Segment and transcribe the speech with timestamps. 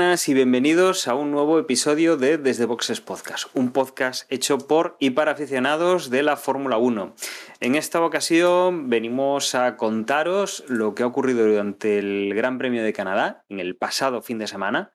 [0.00, 4.96] buenas y bienvenidos a un nuevo episodio de Desde Boxes Podcast, un podcast hecho por
[4.98, 7.14] y para aficionados de la Fórmula 1.
[7.60, 12.94] En esta ocasión venimos a contaros lo que ha ocurrido durante el Gran Premio de
[12.94, 14.94] Canadá, en el pasado fin de semana,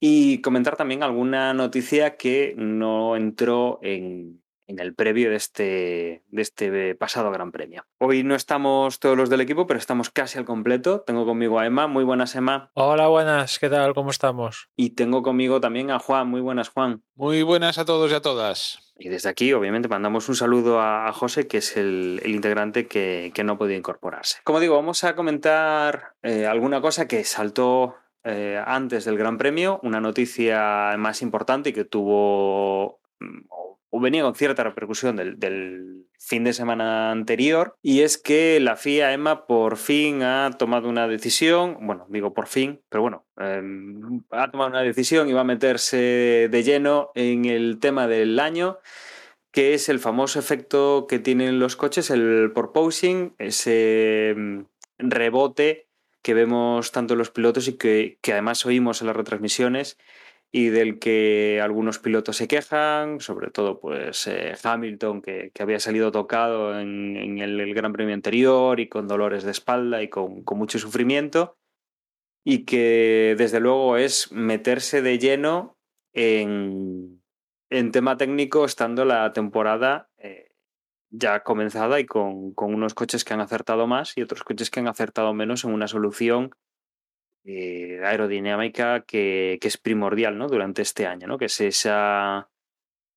[0.00, 6.42] y comentar también alguna noticia que no entró en, en el previo de este, de
[6.42, 7.84] este pasado Gran Premio.
[7.98, 11.00] Hoy no estamos todos los del equipo, pero estamos casi al completo.
[11.00, 11.86] Tengo conmigo a Emma.
[11.86, 12.70] Muy buenas, Emma.
[12.74, 13.58] Hola, buenas.
[13.58, 13.94] ¿Qué tal?
[13.94, 14.68] ¿Cómo estamos?
[14.76, 16.28] Y tengo conmigo también a Juan.
[16.28, 17.02] Muy buenas, Juan.
[17.14, 18.92] Muy buenas a todos y a todas.
[18.98, 23.32] Y desde aquí, obviamente, mandamos un saludo a José, que es el, el integrante que,
[23.34, 24.38] que, no ha podido incorporarse.
[24.44, 29.80] Como digo, vamos a comentar eh, alguna cosa que saltó eh, antes del Gran Premio,
[29.82, 33.00] una noticia más importante y que tuvo
[33.48, 38.76] o venía con cierta repercusión del, del, fin de semana anterior, y es que la
[38.76, 43.62] FIA EMA por fin ha tomado una decisión, bueno, digo por fin, pero bueno, eh,
[44.32, 48.78] ha tomado una decisión y va a meterse de lleno en el tema del año,
[49.52, 54.60] que es el famoso efecto que tienen los coches, el porposing, ese mm,
[54.98, 55.88] rebote
[56.20, 59.96] que vemos tanto en los pilotos y que, que además oímos en las retransmisiones
[60.50, 65.78] y del que algunos pilotos se quejan, sobre todo pues eh, Hamilton, que, que, había
[65.78, 70.42] salido tocado en, en el, Gran Premio anterior y con dolores de espalda y con,
[70.44, 71.58] con, mucho sufrimiento,
[72.44, 75.76] y que desde luego es meterse de lleno
[76.14, 77.22] en,
[77.68, 80.48] en tema técnico estando la temporada eh,
[81.10, 84.80] ya comenzada y con, con unos coches que han acertado más y otros coches que
[84.80, 86.54] han acertado menos en una solución
[87.50, 90.48] eh, aerodinámica que, es primordial ¿no?
[90.48, 91.38] durante este año, ¿no?
[91.38, 92.50] que es esa,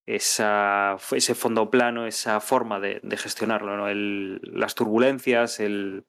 [0.05, 3.89] esa, ese fondo plano, esa forma de, de gestionarlo, ¿no?
[3.89, 6.05] el, las turbulencias, el,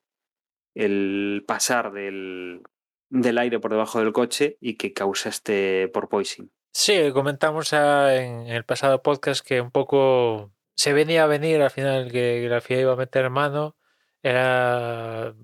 [0.76, 2.62] el pasar del,
[3.10, 6.52] del, aire por debajo del coche y que causa este porpoising.
[6.70, 12.12] Sí, comentamos en el pasado podcast que un poco se venía a venir al final
[12.12, 13.76] que la FIA iba a meter mano.
[14.22, 15.34] Era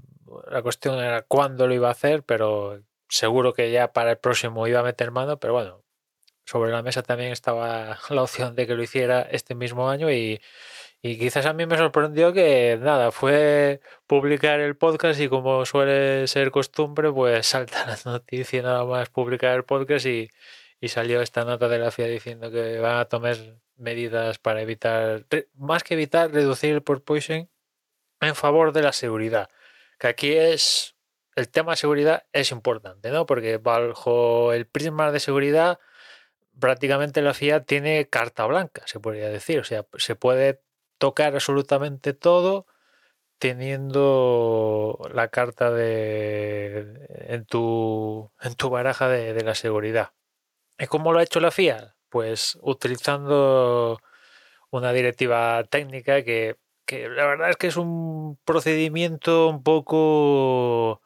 [0.50, 4.66] la cuestión era cuándo lo iba a hacer, pero seguro que ya para el próximo
[4.66, 5.84] iba a meter mano, pero bueno,
[6.44, 10.41] sobre la mesa también estaba la opción de que lo hiciera este mismo año y,
[11.03, 16.27] y quizás a mí me sorprendió que nada, fue publicar el podcast y como suele
[16.27, 20.31] ser costumbre, pues salta la noticia nada más publicar el podcast y,
[20.81, 23.37] y salió esta nota de la FIA diciendo que van a tomar
[23.77, 25.25] medidas para evitar,
[25.55, 27.49] más que evitar, reducir el porpoising
[28.21, 29.50] en favor de la seguridad
[29.98, 30.97] que aquí es
[31.36, 33.26] el tema de seguridad es importante, ¿no?
[33.26, 35.78] Porque bajo el prisma de seguridad
[36.59, 40.62] prácticamente la FIA tiene carta blanca, se podría decir, o sea, se puede
[40.98, 42.66] tocar absolutamente todo
[43.38, 50.12] teniendo la carta de en tu en tu baraja de, de la seguridad.
[50.78, 51.97] ¿Y cómo lo ha hecho la FIA?
[52.09, 54.00] Pues utilizando
[54.70, 56.56] una directiva técnica que
[56.88, 61.03] que la verdad es que es un procedimiento un poco,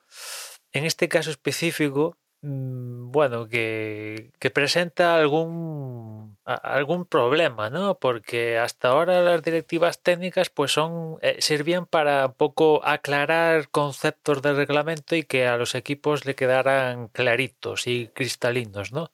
[0.72, 7.98] en este caso específico, mm, bueno, que, que presenta algún, algún problema, ¿no?
[7.98, 14.40] Porque hasta ahora las directivas técnicas pues son, eh, servían para un poco aclarar conceptos
[14.40, 19.12] del reglamento y que a los equipos le quedaran claritos y cristalinos, ¿no?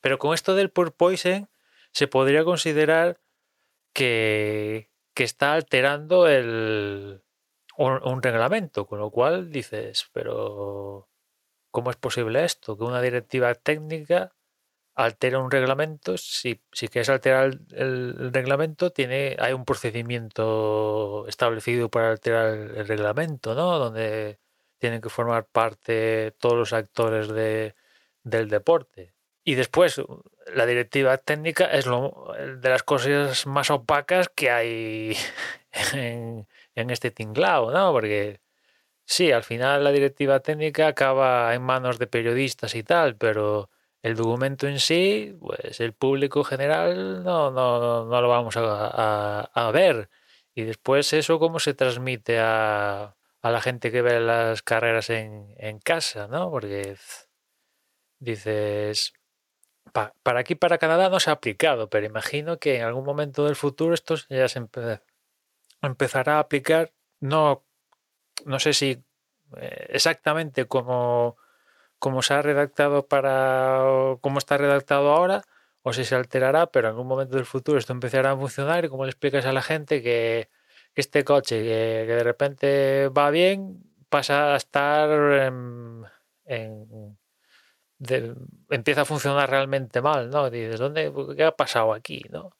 [0.00, 1.48] Pero con esto del porpoising
[1.92, 3.20] se podría considerar
[3.92, 7.22] que, que está alterando el,
[7.76, 11.08] un, reglamento, con lo cual dices, pero
[11.70, 12.76] ¿cómo es posible esto?
[12.76, 14.32] Que una directiva técnica
[14.94, 21.88] altera un reglamento, si, si quieres alterar el, el, reglamento, tiene, hay un procedimiento establecido
[21.90, 23.78] para alterar el, el, reglamento, ¿no?
[23.78, 24.40] Donde
[24.78, 27.74] tienen que formar parte todos los actores de,
[28.24, 29.14] del deporte.
[29.44, 30.00] Y después,
[30.54, 35.16] la directiva técnica es lo, de las cosas más opacas que hay
[35.92, 37.92] en, este tinglao, ¿no?
[37.92, 38.40] Porque
[39.04, 43.70] sí, al final la directiva técnica acaba en manos de periodistas y tal, pero
[44.02, 49.50] el documento en sí, pues el público general no, no, no lo vamos a, a,
[49.52, 50.08] a, ver.
[50.54, 55.54] Y después eso cómo se transmite a, a la gente que ve las carreras en,
[55.58, 56.50] en casa, ¿no?
[56.50, 56.96] Porque
[58.18, 59.12] dices,
[59.92, 63.44] pa, para aquí, para Canadá, no se ha aplicado, pero imagino que en algún momento
[63.46, 65.00] del futuro esto ya se empe
[65.82, 67.64] empezará a aplicar, no
[68.46, 69.02] no sé si
[69.56, 71.36] eh, exactamente como,
[71.98, 73.82] como se ha redactado para
[74.20, 75.42] cómo está redactado ahora
[75.82, 78.88] o si se alterará, pero en algún momento del futuro esto empezará a funcionar y
[78.88, 80.48] como le explicas a la gente que,
[80.94, 86.04] que este coche que, que de repente va bien pasa a estar en,
[86.46, 87.18] en-
[88.70, 90.50] empieza a funcionar realmente mal, ¿no?
[90.50, 92.50] Dices, ¿dónde, qué ha pasado aquí, no?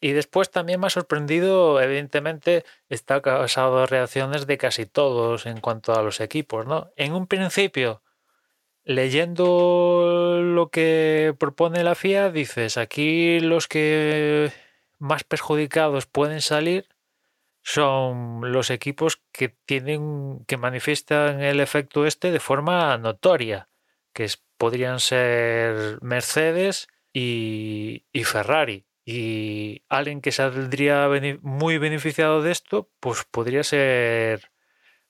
[0.00, 5.94] Y después también me ha sorprendido, evidentemente, está causado reacciones de casi todos en cuanto
[5.94, 6.90] a los equipos, ¿no?
[6.96, 8.02] En un principio,
[8.84, 14.52] leyendo lo que propone la FIA, dices, aquí los que
[14.98, 16.88] más perjudicados pueden salir
[17.62, 23.68] son los equipos que tienen que manifiestan el efecto este de forma notoria,
[24.12, 28.86] que es- podrían ser Mercedes y, Ferrari.
[29.04, 31.08] Y alguien que saldría
[31.42, 34.52] muy beneficiado de esto, pues podría ser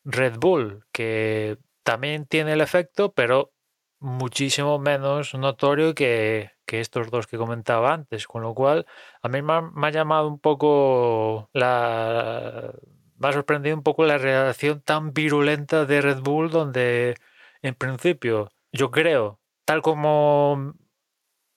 [0.04, 3.52] Red Bull, que también tiene el efecto, pero
[3.98, 8.26] muchísimo menos notorio que, que estos dos que comentaba antes.
[8.26, 8.86] Con lo cual,
[9.20, 12.72] a mí me ha, me ha llamado un poco la...
[13.18, 17.16] Me ha sorprendido un poco la reacción tan virulenta de Red Bull, donde
[17.60, 20.74] en principio yo creo, tal como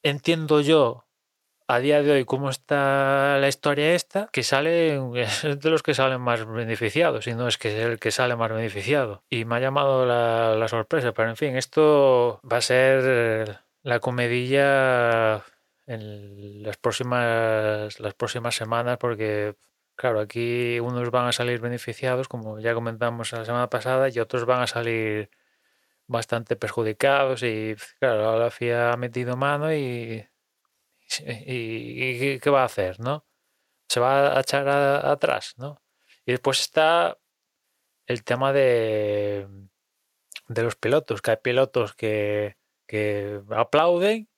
[0.04, 1.06] entiendo yo
[1.68, 6.22] a día de hoy cómo está la historia esta, que sale de los que salen
[6.22, 9.24] más beneficiados, y no es que es el que sale más beneficiado.
[9.30, 14.00] Y me ha llamado la, la sorpresa, pero en fin, esto va a ser la
[14.00, 15.44] comedilla
[15.88, 19.56] en las próximas, las próximas semanas, porque
[19.96, 24.46] claro, aquí unos van a salir beneficiados, como ya comentamos la semana pasada, y otros
[24.46, 25.30] van a salir
[26.08, 30.26] bastante perjudicados y claro, la FIA ha metido mano y,
[31.20, 33.26] y, ¿qué- ¿qué va a hacer, no?
[33.90, 35.82] Se va a echar atrás, ¿no?
[36.26, 37.18] Y después está
[38.08, 39.48] el tema de,
[40.48, 42.58] de los pilotos, que hay pilotos que,
[42.88, 44.30] que aplauden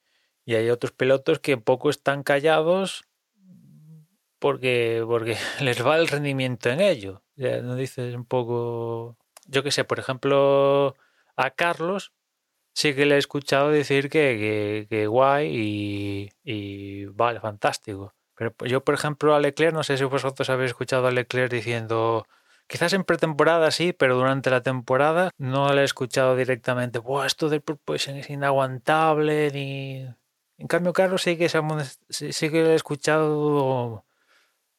[0.46, 3.06] y hay otros pilotos que un poco están callados
[4.40, 7.24] porque, porque les va el rendimiento en ello.
[7.36, 9.18] Ya no dices un poco,
[9.48, 10.96] yo qué sé, por ejemplo,
[11.38, 12.14] a Carlos
[12.74, 18.14] sí que le he escuchado decir que, que, guay y, vale, fantástico.
[18.36, 22.28] Pero yo, por ejemplo, a Leclerc, no sé si vosotros habéis escuchado a Leclerc diciendo,
[22.68, 27.50] quizás en pretemporada sí, pero durante la temporada no le he escuchado directamente, Buah, esto
[27.50, 30.06] del purposing es inaguantable, ni...
[30.60, 31.62] En cambio, Carlos sí que, se
[32.10, 34.06] sí, que le he escuchado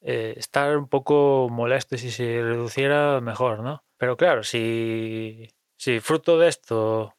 [0.01, 3.85] eh, estar un poco molesto si se reduciera mejor, ¿no?
[3.97, 7.15] Pero claro, si, si fruto de esto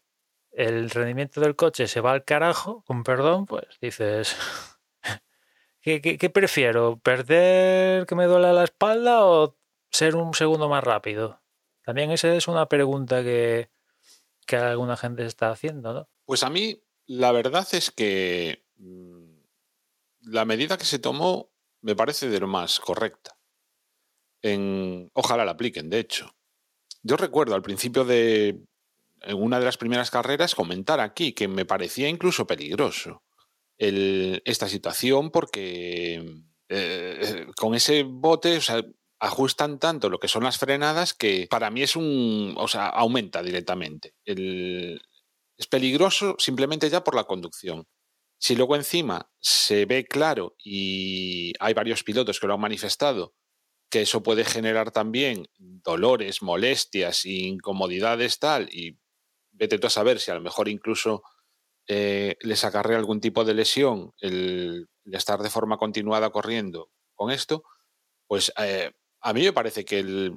[0.52, 4.36] el rendimiento del coche se va al carajo, con perdón, pues dices,
[5.81, 7.00] ¿qué, prefiero?
[7.00, 9.57] ¿Perder que me duele la espalda o
[9.90, 11.42] ser un segundo más rápido?
[11.83, 13.69] También esa es una pregunta que,
[14.45, 16.10] que alguna gente está haciendo, ¿no?
[16.26, 19.40] Pues a mí, la verdad es que mm,
[20.24, 21.50] la medida que se tomó
[21.81, 23.38] me parece de lo más correcta.
[24.42, 26.36] En, ojalá la apliquen, de hecho.
[27.04, 28.60] Yo recuerdo al principio de
[29.36, 33.24] una de las primeras carreras comentar aquí que me parecía incluso peligroso
[33.78, 36.24] el- esta situación porque
[36.70, 38.60] eh, con ese bote,
[39.20, 43.44] ajustan tanto lo que son las frenadas que para mí es un, o sea, aumenta
[43.44, 44.14] directamente.
[45.58, 47.86] Es peligroso simplemente ya por la conducción.
[48.40, 53.34] Si luego encima se ve claro y hay varios pilotos que lo han manifestado,
[53.90, 59.00] que eso puede generar también dolores, molestias, incomodidades tal, y
[59.52, 61.24] vete tú a saber si a lo mejor incluso
[61.88, 67.64] eh, les acarrea algún tipo de lesión el, estar de forma continuada corriendo con esto,
[68.28, 68.92] pues eh,
[69.22, 70.31] a mí me parece que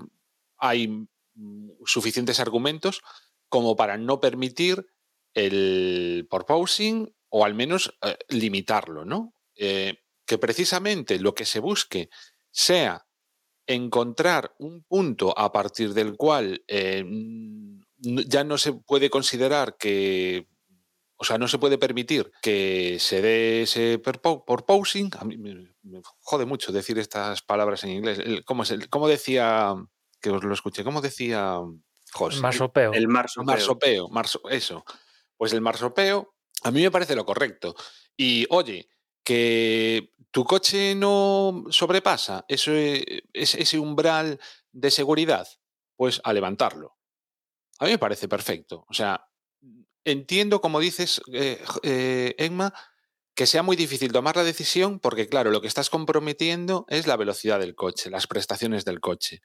[0.57, 1.07] hay
[1.85, 3.03] suficientes argumentos
[3.49, 4.87] como para no permitir
[5.35, 9.35] el porposing o al menos eh, limitarlo, ¿no?
[9.55, 12.09] Eh, que precisamente lo que se busque
[12.51, 13.07] sea
[13.67, 17.05] encontrar un punto a partir del cual eh,
[17.99, 20.49] ya no se puede considerar que,
[21.17, 25.11] o sea, no se puede permitir que se dé ese perpo- porposing.
[25.19, 25.73] A mí me,
[26.21, 28.19] jode mucho decir estas palabras en inglés.
[28.19, 29.75] El- ¿Cómo, es el- cómo decía,
[30.21, 31.59] que os lo escuché, cómo decía
[32.13, 32.41] José?
[32.41, 32.93] Marsopeo.
[32.93, 33.47] El marsopeo.
[33.47, 34.85] Marsopeo, marso- eso.
[35.37, 37.75] Pues el marsopeo a mí me parece lo correcto.
[38.17, 38.89] Y oye,
[39.25, 44.41] que tu coche no sobrepasa ese, umbral
[44.73, 45.47] de seguridad,
[45.97, 46.97] pues a levantarlo.
[47.79, 48.85] A mí me parece perfecto.
[48.89, 49.29] O sea,
[50.05, 52.73] entiendo, como dices, eh, eh, Emma,
[53.35, 57.17] que sea muy difícil tomar la decisión porque, claro, lo que estás comprometiendo es la
[57.17, 59.43] velocidad del coche, las prestaciones del coche.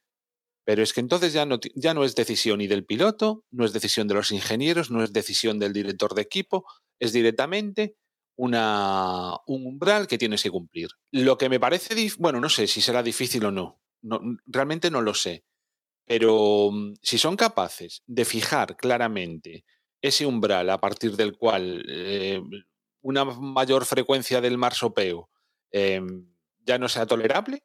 [0.66, 3.72] Pero es que entonces ya no, ya no es decisión ni del piloto, no es
[3.72, 6.66] decisión de los ingenieros, no es decisión del director de equipo,
[7.00, 7.96] es directamente
[8.38, 10.90] una, un umbral que tienes que cumplir.
[11.12, 15.02] Lo que me parece, bueno, no sé si será difícil o no, no realmente no
[15.02, 15.44] lo sé,
[16.06, 19.66] pero mm, si son capaces de fijar claramente
[20.02, 22.42] ese umbral a partir del cual eh,
[23.02, 25.30] una mayor frecuencia del marsopeo
[25.72, 26.02] eh,
[26.60, 27.64] ya no sea tolerable,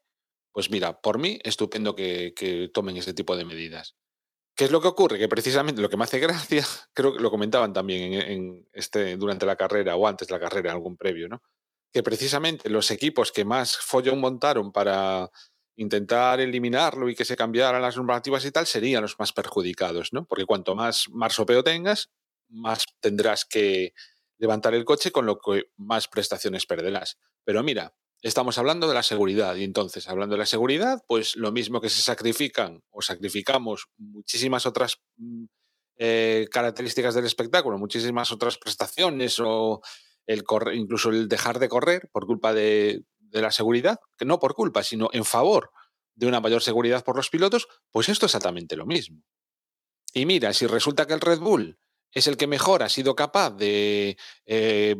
[0.52, 3.96] pues mira, por mí, estupendo que, tomen ese tipo de medidas.
[4.54, 5.18] ¿Qué es lo que ocurre?
[5.18, 9.46] Que precisamente lo que me hace gracia, creo que lo comentaban también en, este, durante
[9.46, 11.42] la carrera o antes de la carrera, en algún previo, ¿no?
[11.92, 15.30] Que precisamente los equipos que más follón montaron para
[15.76, 20.26] intentar eliminarlo y que se cambiaran las normativas y tal serían los más perjudicados, ¿no?
[20.26, 22.10] Porque cuanto más marsopeo tengas,
[22.48, 23.94] más tendrás que
[24.38, 27.16] levantar el coche, con lo que más prestaciones perderás.
[27.44, 31.52] Pero mira, estamos hablando de la seguridad y entonces, hablando de la seguridad, pues lo
[31.52, 35.44] mismo que se sacrifican o sacrificamos muchísimas otras mm,
[35.96, 39.80] eh, características del espectáculo, muchísimas otras prestaciones o
[40.72, 44.82] incluso el dejar de correr por culpa de, de la seguridad, que no por culpa,
[44.84, 45.70] sino en favor
[46.14, 49.22] de una mayor seguridad por los pilotos, pues esto es exactamente lo mismo.
[50.12, 51.78] Y mira, si resulta que el Red Bull
[52.12, 54.96] es el que mejor ha sido capaz de eh,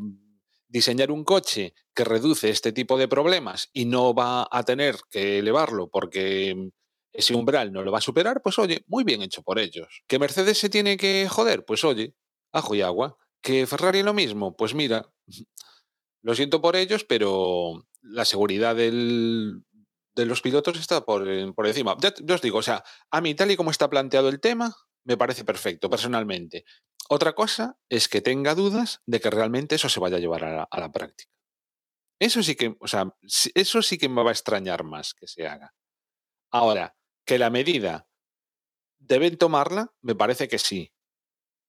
[0.73, 5.39] diseñar un coche que reduce este tipo de problemas y no va a tener que
[5.39, 6.71] elevarlo porque
[7.13, 10.03] ese umbral no lo va a superar, pues oye, muy bien hecho por ellos.
[10.09, 11.67] ¿Que Mercedes se tiene que joder?
[11.67, 12.15] Pues oye,
[12.53, 13.19] ajo y agua.
[13.43, 14.57] ¿Que Ferrari lo mismo?
[14.57, 15.13] Pues mira,
[16.23, 19.61] lo siento por ellos, pero la seguridad de
[20.15, 21.97] los pilotos está por, por encima.
[22.01, 24.75] Ya, os digo, o sea, a mí tal y como está planteado el tema,
[25.05, 26.65] me parece perfecto, personalmente.
[27.09, 30.81] Otra cosa es que tenga dudas de que realmente eso se vaya a llevar a
[30.81, 31.31] la, práctica.
[32.19, 33.15] Eso sí que, o sea,
[33.55, 35.75] eso sí que me va a extrañar más que se haga.
[36.51, 38.09] Ahora, que la medida
[38.99, 40.93] deben tomarla, me parece que sí.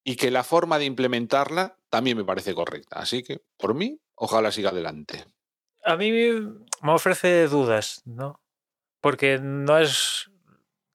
[0.05, 2.99] Y que la forma de implementarla también me parece correcta.
[2.99, 5.25] Así que, por mí, ojalá siga adelante.
[5.83, 8.41] A mí me ofrece dudas, ¿no?
[9.01, 10.29] Porque no es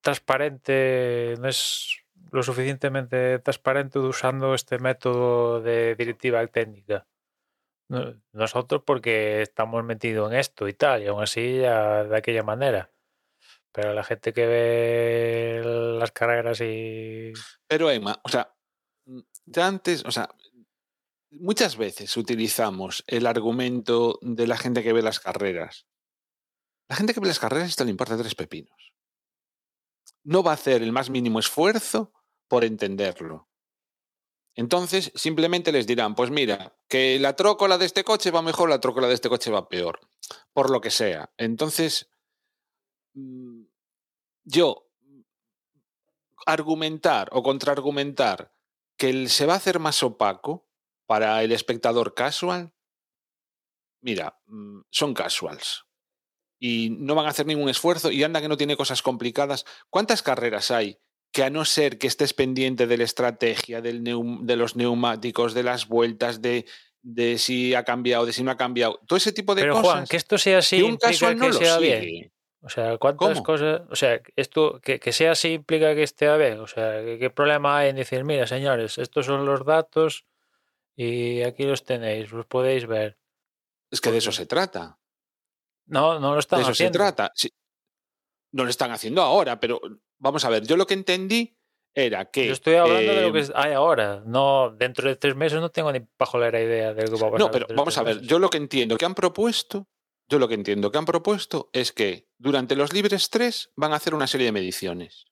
[0.01, 1.99] transparente, no es
[2.31, 7.07] lo suficientemente transparente usando este método de directiva técnica.
[8.33, 12.93] Nosotros porque estamos metidos en esto y tal, y aún así de aquella manera.
[13.73, 15.63] Pero la gente que ve
[15.99, 17.33] las carreras y...
[17.67, 18.55] Pero Emma, o sea,
[19.47, 20.29] ya antes, o sea,
[21.31, 25.87] muchas veces utilizamos el argumento de la gente que ve las carreras.
[26.89, 28.93] La gente que ve las carreras esto le importa tres pepinos.
[30.25, 32.13] No va a hacer el más mínimo esfuerzo
[32.49, 33.49] por entenderlo.
[34.55, 38.81] Entonces, simplemente les dirán, pues mira, que la trócola de este coche va mejor, la
[38.81, 40.01] trócola de este coche va peor,
[40.53, 41.31] por lo que sea.
[41.37, 42.11] Entonces,
[43.15, 43.63] mm,
[44.43, 44.89] yo
[46.45, 48.53] argumentar o contraargumentar
[48.97, 50.67] que se va a hacer más opaco
[51.07, 52.73] para el espectador casual,
[54.01, 55.85] mira, mm, son casuals.
[56.59, 59.65] Y no van a hacer ningún esfuerzo y anda que no tiene cosas complicadas.
[59.89, 60.99] ¿Cuántas carreras hay
[61.33, 65.63] que a no ser que estés pendiente de la estrategia, del de los neumáticos, de
[65.63, 66.67] las vueltas, de,
[67.03, 69.93] de si ha cambiado, de si no ha cambiado, todo ese tipo de Pero, cosas.
[69.93, 72.33] Juan, que esto sea así implica que sea bien.
[72.61, 73.83] O sea, ¿cuántas cosas?
[73.89, 76.59] O sea, esto que, que, sea así implica que esté bien.
[76.59, 80.27] O sea, ¿qué, problema hay en decir, mira, señores, estos son los datos
[80.97, 83.17] y aquí los tenéis, los podéis ver?
[83.91, 84.99] Es que de eso se trata.
[85.87, 86.69] No, no lo están haciendo.
[86.69, 87.33] De eso se trata.
[88.51, 89.81] No lo están haciendo ahora, pero
[90.19, 91.59] vamos a ver, yo lo que entendí
[91.95, 92.47] era que...
[92.47, 95.71] Yo estoy hablando de lo que em hay ahora, no dentro de tres meses no
[95.71, 97.47] tengo ni bajo la idea de lo que va a pasar.
[97.47, 99.89] No, pero vamos a ver, yo lo que entiendo que han propuesto,
[100.29, 103.97] yo lo que entiendo que han propuesto es que durante los libres tres van a
[103.97, 105.27] hacer una serie de mediciones.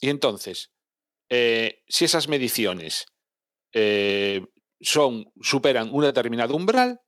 [0.00, 0.72] Y entonces,
[1.28, 3.06] eh, si esas mediciones
[3.72, 4.46] eh,
[4.80, 7.00] son, superan un determinado umbral,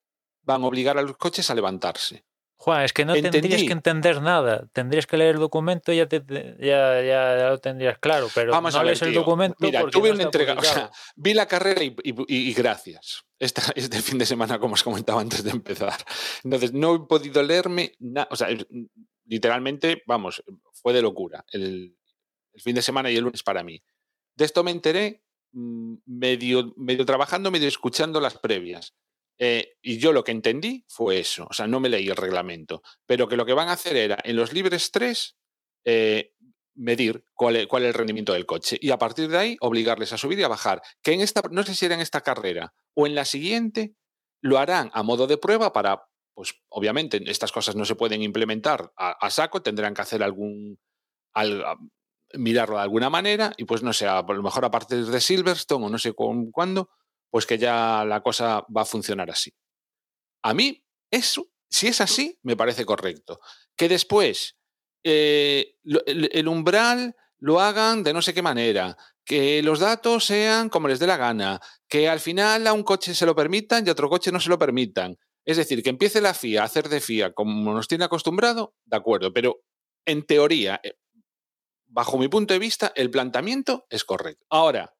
[0.42, 2.25] van a obligar a los coches a levantarse.
[2.62, 4.69] Juan, es que no tendrías que entender nada.
[4.75, 6.23] Tendrías que leer el documento y ya, te,
[6.61, 8.29] ya, ya, lo tendrías claro.
[8.35, 9.57] Pero Vamos no a lees el documento.
[9.61, 10.55] Mira, tuve una entrega.
[10.61, 13.25] O sea, vi la carrera y, y, gracias.
[13.38, 16.05] Esta, este fin de semana, como os comentaba antes de empezar.
[16.45, 18.29] Entonces, no he podido leerme nada.
[18.31, 18.49] O sea,
[19.25, 21.47] literalmente, vamos, fue de locura.
[21.52, 21.97] El,
[22.52, 23.83] el, fin de semana y el lunes para mí.
[24.35, 28.95] De esto me enteré mm, medio, medio trabajando, medio escuchando las previas.
[29.42, 32.82] Eh, y yo lo que entendí fue eso, o sea, no me leí el reglamento,
[33.06, 35.35] pero que lo que van a hacer era en los libres 3
[35.87, 36.35] eh,
[36.75, 40.12] medir cuál es, cuál es, el rendimiento del coche y a partir de ahí obligarles
[40.12, 40.82] a subir y a bajar.
[41.02, 43.94] Que en esta, no sé si era en esta carrera o en la siguiente,
[44.42, 46.02] lo harán a modo de prueba para,
[46.35, 50.78] pues obviamente estas cosas no se pueden implementar a, saco, tendrán que hacer algún,
[51.32, 51.64] al,
[52.35, 55.87] mirarlo de alguna manera y pues no sé, a lo mejor a partir de Silverstone
[55.87, 56.90] o no sé cuándo,
[57.30, 59.52] pues que ya la cosa va a funcionar así.
[60.42, 63.40] A mí, eso, si es así, me parece correcto.
[63.76, 64.56] Que después
[65.04, 70.88] eh, el, umbral lo hagan de no sé qué manera, que los datos sean como
[70.88, 73.92] les dé la gana, que al final a un coche se lo permitan y a
[73.92, 75.16] otro coche no se lo permitan.
[75.44, 78.96] Es decir, que empiece la FIA a hacer de FIA como nos tiene acostumbrado, de
[78.96, 79.62] acuerdo, pero
[80.04, 80.94] en teoría, eh,
[81.87, 84.44] bajo mi punto de vista, el planteamiento es correcto.
[84.50, 84.94] Ahora,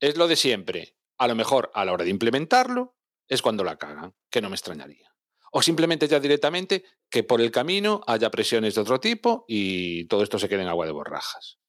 [0.00, 0.96] es lo de siempre.
[1.24, 4.56] A lo mejor a la hora de implementarlo es cuando la cagan, que no me
[4.56, 5.10] extrañaría.
[5.52, 10.22] O simplemente ya directamente que por el camino haya presiones de otro tipo y todo
[10.22, 11.60] esto se quede en agua de borrajas.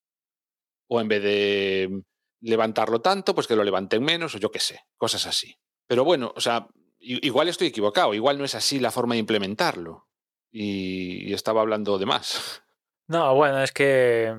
[0.89, 2.03] O en vez de
[2.41, 5.55] levantarlo tanto, pues que lo levanten menos o yo qué sé, cosas así.
[5.87, 6.67] Pero bueno, o sea,
[6.99, 10.09] igual estoy equivocado, igual no es así la forma de implementarlo.
[10.51, 12.61] Y, estaba hablando de más.
[13.07, 14.35] No, bueno, es que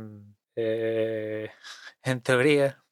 [0.56, 1.50] eh,
[2.02, 2.84] en teoría,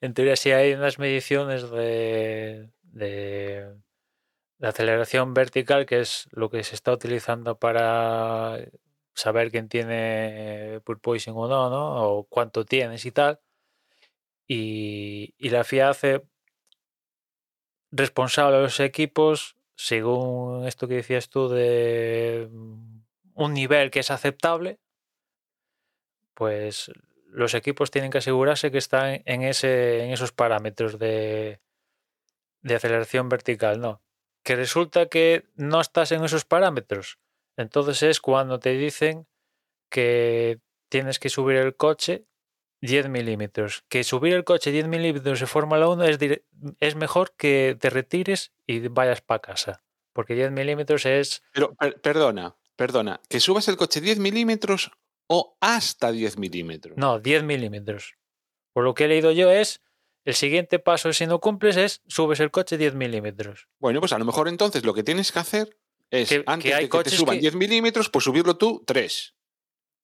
[0.00, 3.74] en teoría si hay unas mediciones de, de,
[4.60, 8.58] aceleración vertical, que es lo que se está utilizando para
[9.14, 12.02] saber quién tiene purpoising o no, ¿no?
[12.04, 13.40] O cuánto tienes y tal.
[14.46, 16.22] Y, y la FIA hace
[17.92, 22.48] responsable a los equipos, según esto que decías tú, de
[23.34, 24.78] un nivel que es aceptable,
[26.34, 26.90] pues
[27.32, 31.60] los equipos tienen que asegurarse que están en, ese, en esos parámetros de,
[32.62, 34.02] de aceleración vertical, no.
[34.42, 37.18] Que resulta que no estás en esos parámetros.
[37.56, 39.26] Entonces es cuando te dicen
[39.90, 42.24] que tienes que subir el coche
[42.80, 43.84] 10 milímetros.
[43.88, 46.18] Que subir el coche 10 milímetros de Fórmula 1 es,
[46.80, 49.82] es mejor que te retires y vayas para casa.
[50.12, 51.42] Porque 10 milímetros es...
[51.52, 53.20] Pero, perdona, perdona.
[53.28, 54.90] ¿Que subas el coche 10 milímetros
[55.32, 56.98] o hasta 10 milímetros?
[56.98, 58.16] No, 10 milímetros.
[58.72, 59.80] Por lo que he leído yo es...
[60.26, 63.68] El siguiente paso, si no cumples, es subes el coche 10 milímetros.
[63.78, 65.78] Bueno, pues a lo mejor entonces lo que tienes que hacer
[66.10, 69.34] es, antes de que te suban 10 milímetros, pues subirlo tú 3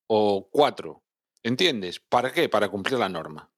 [0.07, 1.03] o 4
[1.43, 2.01] ¿Entiendes?
[2.01, 2.49] ¿Para qué?
[2.49, 3.51] Para cumplir la norma.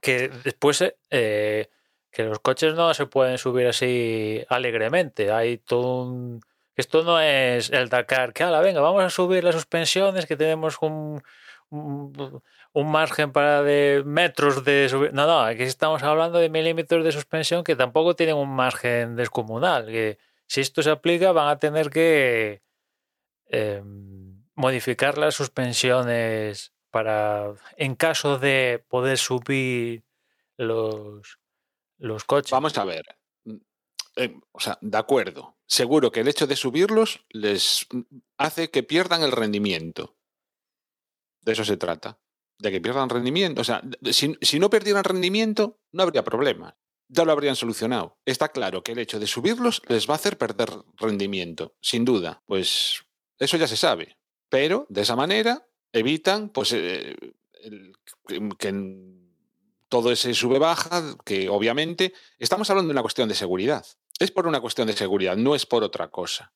[0.00, 1.68] Que después eh,
[2.10, 5.32] que los coches no se pueden subir así alegremente.
[5.32, 6.40] Hay todo un...
[6.76, 10.78] Esto no es el Dakar, que ala, venga, vamos a subir las suspensiones, que tenemos
[10.80, 11.22] un,
[11.70, 15.12] un, margen para de metros de subir.
[15.12, 19.86] No, no, aquí estamos hablando de milímetros de suspensión que tampoco tienen un margen descomunal.
[19.86, 22.62] Que si esto se aplica, van a tener que
[23.46, 30.04] em, modificar las suspensiones para, en caso de poder subir
[30.56, 31.38] los,
[31.98, 32.52] los coches.
[32.52, 33.16] Vamos a ver.
[34.16, 35.56] Eh, o sea, de acuerdo.
[35.66, 37.86] Seguro que el hecho de subirlos les
[38.38, 40.16] hace que pierdan el rendimiento.
[41.42, 42.18] De eso se trata.
[42.58, 43.60] De que pierdan rendimiento.
[43.60, 46.76] O sea, si, si no perdieran rendimiento, no habría problema.
[47.08, 48.18] Ya lo habrían solucionado.
[48.24, 52.42] Está claro que el hecho de subirlos les va a hacer perder rendimiento, sin duda.
[52.46, 53.04] Pues
[53.38, 54.16] eso ya se sabe.
[54.48, 57.16] Pero de esa manera evitan pues, eh,
[58.58, 58.72] que
[59.88, 63.86] todo ese sube-baja, que obviamente estamos hablando de una cuestión de seguridad.
[64.18, 66.52] Es por una cuestión de seguridad, no es por otra cosa.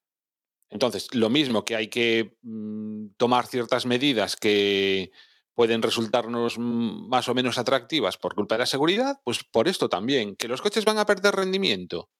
[0.70, 5.10] Entonces, lo mismo que hay que mm, tomar ciertas medidas que
[5.54, 10.36] pueden resultarnos más o menos atractivas por culpa de la seguridad, pues por esto también,
[10.36, 12.10] que los coches van a perder rendimiento.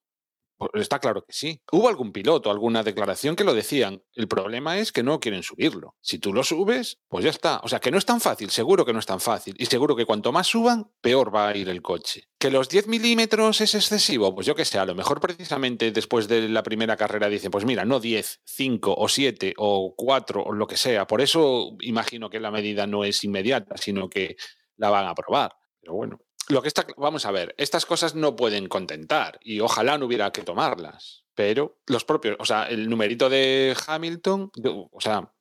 [0.59, 1.63] Pues está claro que sí.
[1.71, 4.03] Hubo algún piloto, alguna declaración que lo decían.
[4.13, 5.95] El problema es que no quieren subirlo.
[6.01, 7.61] Si tú lo subes, pues ya está.
[7.63, 9.55] O sea, que no es tan fácil, seguro que no es tan fácil.
[9.59, 12.25] Y seguro que cuanto más suban, peor va a ir el coche.
[12.41, 14.35] ¿Que los 10 milímetros es excesivo?
[14.35, 17.65] Pues yo que sé, a lo mejor precisamente después de la primera carrera dicen, pues
[17.65, 21.07] mira, no 10, 5 o 7 o 4 o lo que sea.
[21.07, 24.37] Por eso imagino que la medida no es inmediata, sino que
[24.77, 25.53] la van a probar.
[25.81, 29.99] Pero bueno, lo que está, vamos a ver, estas cosas no pueden contentar y ojalá
[29.99, 34.51] no hubiera que tomarlas, pero los propios, o sea, el numerito de Hamilton,
[34.91, 35.33] o sea,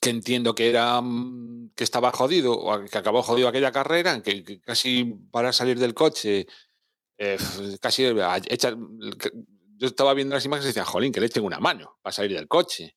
[0.00, 4.60] que entiendo que era mm, que estaba jodido o que acabó jodido aquella carrera, que,
[4.60, 6.46] casi para salir del coche,
[7.18, 7.38] eh,
[7.80, 8.04] casi
[8.48, 12.12] echa, yo estaba viendo las imágenes y decía, jolín, que le echen una mano para
[12.12, 12.96] salir del coche,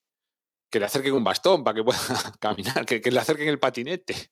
[0.70, 2.00] que le acerquen un bastón para que pueda
[2.40, 4.32] caminar, que, que le acerquen el patinete.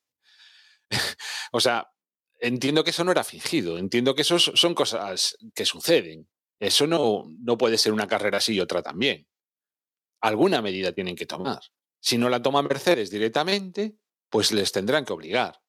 [1.51, 1.87] o sea,
[2.41, 6.27] entiendo que eso no era fingido, entiendo que eso son cosas que suceden.
[6.59, 9.27] Eso no, no puede ser una carrera así y otra también.
[10.21, 11.61] Alguna medida tienen que tomar.
[11.99, 13.95] Si no la toma Mercedes directamente,
[14.29, 15.61] pues les tendrán que obligar.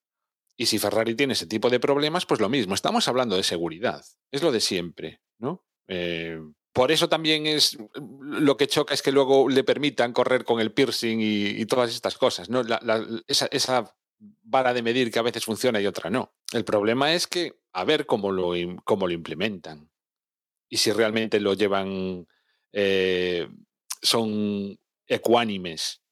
[0.56, 2.74] Y si Ferrari tiene ese tipo de problemas, pues lo mismo.
[2.74, 4.04] Estamos hablando de seguridad.
[4.30, 5.64] Es lo de siempre, ¿no?
[5.88, 6.38] Eh,
[6.72, 7.76] por eso también es
[8.20, 12.16] lo que choca es que luego le permitan correr con el piercing y, todas estas
[12.16, 12.62] cosas, ¿no?
[12.62, 13.94] La- esa, esa
[14.42, 16.32] vara de medir que a veces funciona y otra no.
[16.52, 18.52] El problema es que a ver cómo lo,
[18.84, 19.90] cómo lo implementan
[20.68, 22.26] y si realmente lo llevan,
[22.72, 23.48] eh,
[24.00, 26.02] son ecuánimes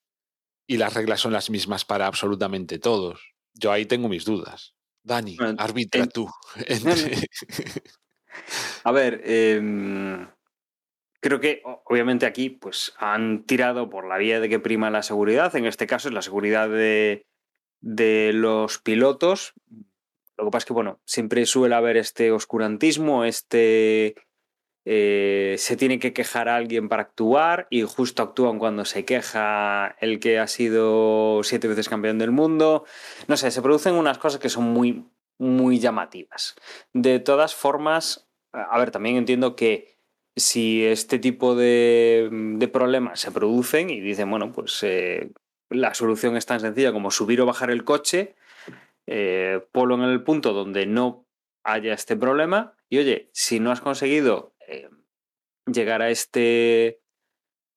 [0.67, 3.21] y las reglas son las mismas para absolutamente todos.
[3.55, 4.75] Yo ahí tengo mis dudas.
[5.03, 6.29] Dani, Bueno, arbitra en- tú.
[6.67, 7.27] entre-
[8.85, 10.29] A ver, em,
[11.21, 15.55] creo que obviamente aquí pues han tirado por la vía de que prima la seguridad.
[15.57, 17.27] En este caso es la seguridad de,
[17.81, 19.55] de los pilotos.
[20.37, 24.15] Lo que pasa es que, bueno, siempre suele haber este oscurantismo, este...
[24.87, 29.95] eh, se tiene que quejar a alguien para actuar y justo actúan cuando se queja
[30.01, 32.85] el que ha sido siete veces campeón del mundo.
[33.29, 35.05] No sé, se producen unas cosas que son muy,
[35.39, 36.57] muy llamativas.
[36.95, 39.99] De todas formas, a ver, también entiendo que
[40.35, 45.31] si este tipo de, de problemas se producen y dicen, bueno, pues eh,
[45.71, 48.35] la solución es tan sencilla como subir o bajar el coche,
[49.07, 51.27] eh, ponlo en el punto donde no
[51.65, 54.91] haya este problema y oye, si no has conseguido eh,
[55.67, 57.01] llegar a este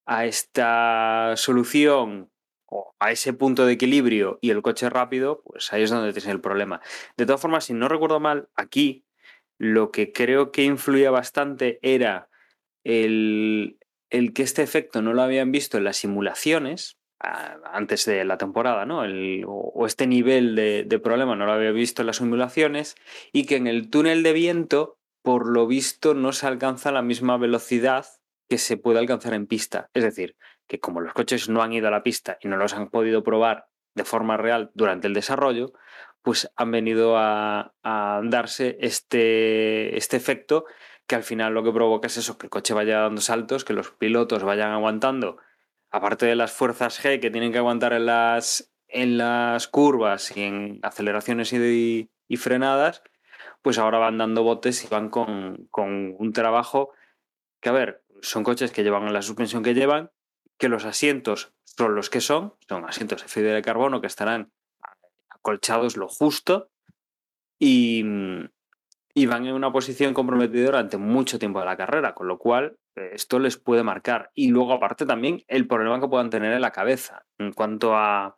[0.06, 2.30] a esta solución
[2.66, 6.30] o a ese punto de equilibrio y el coche rápido, pues ahí es donde tienes
[6.30, 6.82] el problema.
[7.16, 9.06] De todas formas, si no recuerdo mal, aquí
[9.58, 12.30] lo que creo que influía bastante era
[12.84, 13.78] el,
[14.10, 18.86] el que este efecto no lo habían visto en las simulaciones antes de la temporada,
[18.86, 19.04] ¿no?
[19.48, 22.96] O, este nivel de, problema no lo había visto en las simulaciones
[23.32, 27.38] y que en el túnel de viento, por lo visto, no se alcanza la misma
[27.38, 28.06] velocidad
[28.50, 29.90] que se puede alcanzar en pista.
[29.94, 30.36] Es decir,
[30.68, 33.24] que como los coches no han ido a la pista y no los han podido
[33.24, 35.74] probar de forma real durante el desarrollo,
[36.22, 40.66] pues han venido a, a darse este, este efecto
[41.08, 43.74] que al final lo que provoca es eso, que el coche vaya dando saltos, que
[43.74, 45.38] los pilotos vayan aguantando,
[45.94, 50.42] aparte de las fuerzas G que tienen que aguantar en las, en las curvas y
[50.42, 53.04] en aceleraciones y, frenadas,
[53.62, 56.94] pues ahora van dando botes y van con, con un trabajo
[57.62, 60.10] que, a ver, son coches que llevan la suspensión que llevan,
[60.58, 64.52] que los asientos son los que son, son asientos de fibra de carbono que estarán
[65.30, 66.72] acolchados lo justo
[67.60, 68.04] y,
[69.14, 72.78] y van en una posición comprometedora durante mucho tiempo de la carrera, con lo cual
[72.96, 74.32] eh, esto les puede marcar.
[74.34, 78.36] Y luego, aparte, también el problema que puedan tener en la cabeza en cuanto a,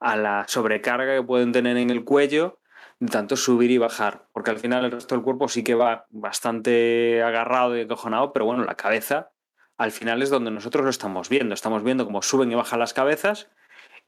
[0.00, 2.60] a la sobrecarga que pueden tener en el cuello
[3.00, 6.06] de tanto subir y bajar, porque al final el resto del cuerpo sí que va
[6.10, 9.30] bastante agarrado y acojonado, pero bueno, la cabeza
[9.76, 12.94] al final es donde nosotros lo estamos viendo, estamos viendo cómo suben y bajan las
[12.94, 13.48] cabezas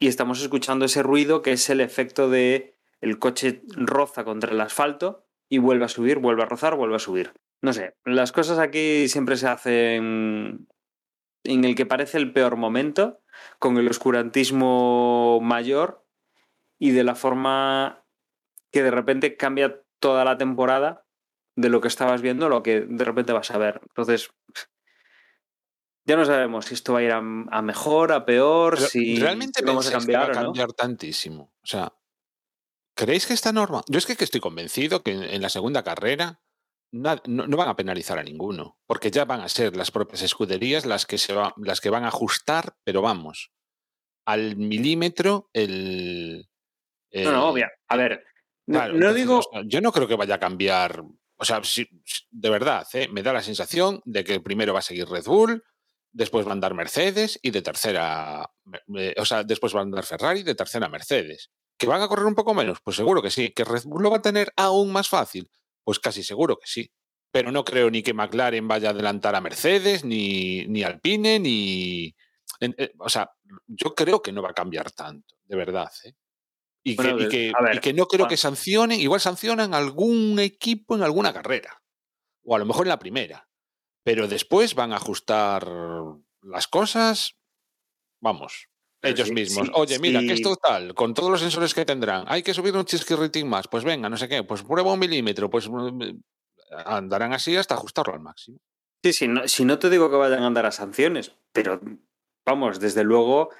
[0.00, 4.60] y estamos escuchando ese ruido que es el efecto de el coche roza contra el
[4.60, 7.34] asfalto y vuelve a subir, vuelve a rozar, vuelve a subir.
[7.60, 10.68] No sé, las cosas aquí siempre se hacen
[11.44, 13.20] en el que parece el peor momento,
[13.58, 16.06] con el oscurantismo mayor
[16.78, 18.04] y de la forma
[18.70, 21.04] que de repente cambia toda la temporada
[21.56, 23.80] de lo que estabas viendo lo que de repente vas a ver.
[23.82, 24.30] Entonces,
[26.04, 29.20] ya no sabemos si esto va a ir a, a mejor, a peor, Pero, si
[29.20, 30.42] ¿Realmente vamos a que cambiar va a o no.
[30.46, 31.52] cambiar tantísimo?
[31.62, 31.92] O sea,
[33.04, 33.82] ¿creéis que esta norma?
[33.88, 36.40] Yo es que, estoy convencido que en, la segunda carrera
[36.92, 40.84] no, no van a penalizar a ninguno, porque ya van a ser las propias escuderías
[40.86, 43.52] las que, se va- las que van a ajustar, pero vamos,
[44.26, 46.48] al milímetro el...
[47.12, 47.70] No, no, obvia.
[47.88, 48.24] A ver,
[48.66, 49.38] no, Claro, no entonces, digo.
[49.38, 51.02] o sea, yo no creo que vaya a cambiar.
[51.36, 51.88] O sea, si-
[52.30, 53.08] de verdad, ¿eh?
[53.10, 55.64] me da la sensación de que primero va a seguir Red Bull,
[56.12, 58.50] después va a andar Mercedes y de tercera.
[59.16, 61.50] o sea, después va a andar Ferrari y de tercera Mercedes.
[61.80, 62.78] ¿Que van a correr un poco menos?
[62.84, 63.52] Pues seguro que sí.
[63.52, 65.50] ¿Que Red Bull lo va a tener aún más fácil?
[65.82, 66.92] Pues casi seguro que sí.
[67.32, 72.14] Pero no creo ni que McLaren vaya a adelantar a Mercedes, ni, ni Alpine, ni.
[72.60, 73.30] en- eh, o sea,
[73.66, 75.90] yo creo que no va a cambiar tanto, de verdad.
[76.04, 76.12] ¿eh?
[76.84, 79.20] Y, Bueno, que, y, de- que, a ver, y que no creo que sancionen, igual
[79.20, 81.82] sancionan algún equipo en alguna carrera.
[82.44, 83.48] O a lo mejor en la primera.
[84.04, 85.66] Pero después van a ajustar
[86.42, 87.36] las cosas,
[88.20, 88.68] vamos,
[89.02, 89.66] ellos sí, mismos.
[89.66, 92.74] sí, Oye, mira, que esto tal, con todos los sensores que tendrán, hay que subir
[92.76, 96.18] un chisquirritín más, pues venga, no sé qué, pues prueba un milímetro, pues mm,
[96.84, 98.58] andarán así hasta ajustarlo al máximo.
[99.02, 101.80] Sí, sí, no, si no te digo que vayan a andar a sanciones, pero
[102.44, 103.50] vamos, desde luego,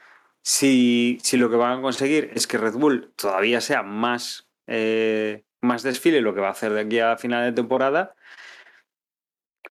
[0.43, 5.45] si, si lo que van a conseguir es que Red Bull todavía sea más, eh,
[5.63, 8.15] más desfile lo que va a hacer de aquí a final de temporada,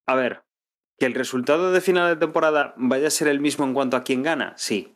[0.07, 0.43] a ver,
[0.97, 4.03] que el resultado de final de temporada vaya a ser el mismo en cuanto a
[4.03, 4.95] quién gana, sí.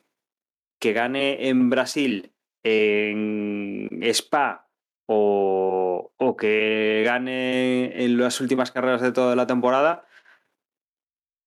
[0.83, 4.67] Que gane en Brasil, en Spa
[5.05, 10.05] o, o que gane en las últimas carreras de toda la temporada,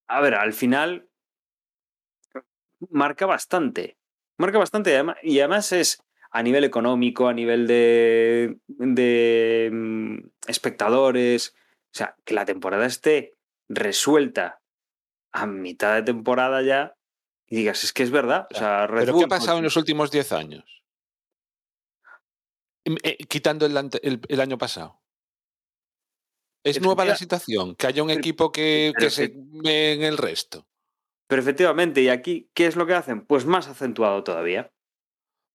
[0.09, 1.11] a ver, al final
[2.89, 3.99] marca bastante.
[4.39, 11.55] Marca bastante y además, es a nivel económico, a nivel de, de mm, espectadores.
[11.93, 13.35] O sea, que la temporada esté
[13.69, 14.63] resuelta
[15.31, 16.97] a mitad de temporada ya
[17.49, 18.47] y digas, es que es verdad.
[18.51, 20.65] O sea, Red ¿Pero Bull, qué ha pasado en pues, los últimos 10 años?
[22.85, 25.01] Em, eh, quitando el, el- el año pasado.
[26.65, 27.77] ¿Es nueva la situación?
[27.77, 30.67] ¿Que haya un equipo que, que se ve en el resto?
[31.29, 33.25] Pero efectivamente, y aquí, ¿qué es lo que hacen?
[33.25, 34.73] Pues más acentuado todavía.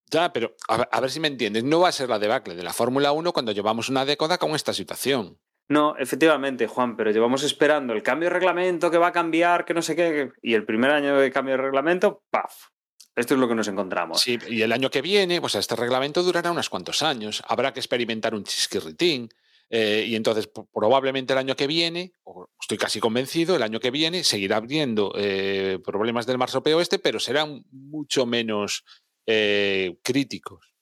[0.10, 1.64] Ya, pero a ver, a ver si me entiendes.
[1.64, 4.52] No va a ser la debacle de la Fórmula 1 cuando llevamos una década con
[4.56, 5.40] esta situación.
[5.70, 9.74] No, efectivamente, Juan, pero llevamos esperando el cambio de reglamento que va a cambiar, que
[9.74, 12.68] no sé qué, y el primer año de cambio de reglamento, ¡paf!
[13.16, 14.22] Esto es lo que nos encontramos.
[14.22, 17.44] Sí, y el año que viene, pues este reglamento durará unos cuantos años.
[17.48, 19.30] Habrá que experimentar un chisquirritín.
[19.70, 23.92] eh, y entonces, probablemente el año que viene, o estoy casi convencido, el año que
[23.92, 28.84] viene seguirá habiendo eh, problemas del marsopeo este, pero serán mucho menos
[29.26, 30.74] eh, críticos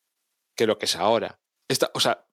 [0.55, 1.39] que lo que es ahora.
[1.93, 2.25] O sea,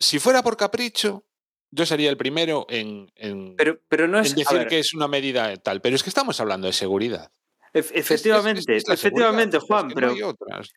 [0.00, 1.24] si fuera por capricho,
[1.70, 4.34] yo sería el primero en, en- Pero, pero no es.
[4.34, 5.80] decir ver, que es una medida tal.
[5.80, 7.30] Pero es que estamos hablando de seguridad.
[7.72, 10.34] ef- Es- es- es- efectivamente, es efectivamente, Juan, es que pero, no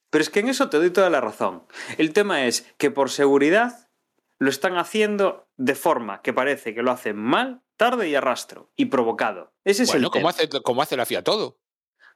[0.10, 1.63] pero es que en eso te doy toda la razón.
[1.97, 3.89] El tema es que por seguridad
[4.39, 8.86] lo están haciendo de forma que parece que lo hacen mal, tarde y arrastro, y
[8.86, 9.53] provocado.
[9.63, 10.29] Ese es Bueno, el como tema.
[10.29, 11.60] hace, como hace la FIA todo.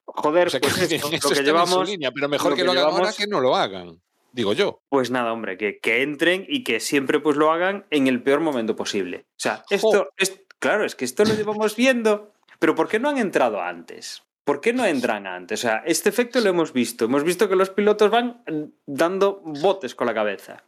[0.05, 2.61] Joder, O sea, que pues esto, eso lo que llevamos, línea, pero mejor lo que,
[2.61, 4.01] que lo hagan ahora llevamos- que no lo hagan.
[4.37, 4.83] Digo yo.
[4.89, 8.39] Pues nada, hombre, que, que entren y que siempre pues lo hagan en el peor
[8.39, 9.25] momento posible.
[9.31, 13.09] O sea, esto, es, claro, es que esto lo llevamos viendo, pero ¿por qué no
[13.09, 14.21] han entrado antes?
[14.43, 15.61] ¿Por qué no entran antes?
[15.61, 17.05] O sea, este efecto lo hemos visto.
[17.05, 20.63] Hemos visto que los pilotos van mm, dando botes con la cabeza.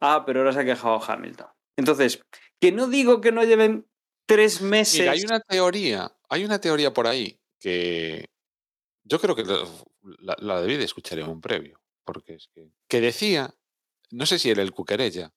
[0.00, 1.46] Ah, pero ahora se ha quejado Hamilton.
[1.76, 2.20] Entonces,
[2.60, 3.86] que no digo que no lleven
[4.26, 4.98] tres meses.
[4.98, 8.24] Mira, hay una teoría, hay una teoría por ahí que
[9.04, 9.44] yo creo que
[10.18, 13.54] la, la debí de escuchar en un previo, porque es que, que decía,
[14.10, 15.34] no sé si era el Cuquerella,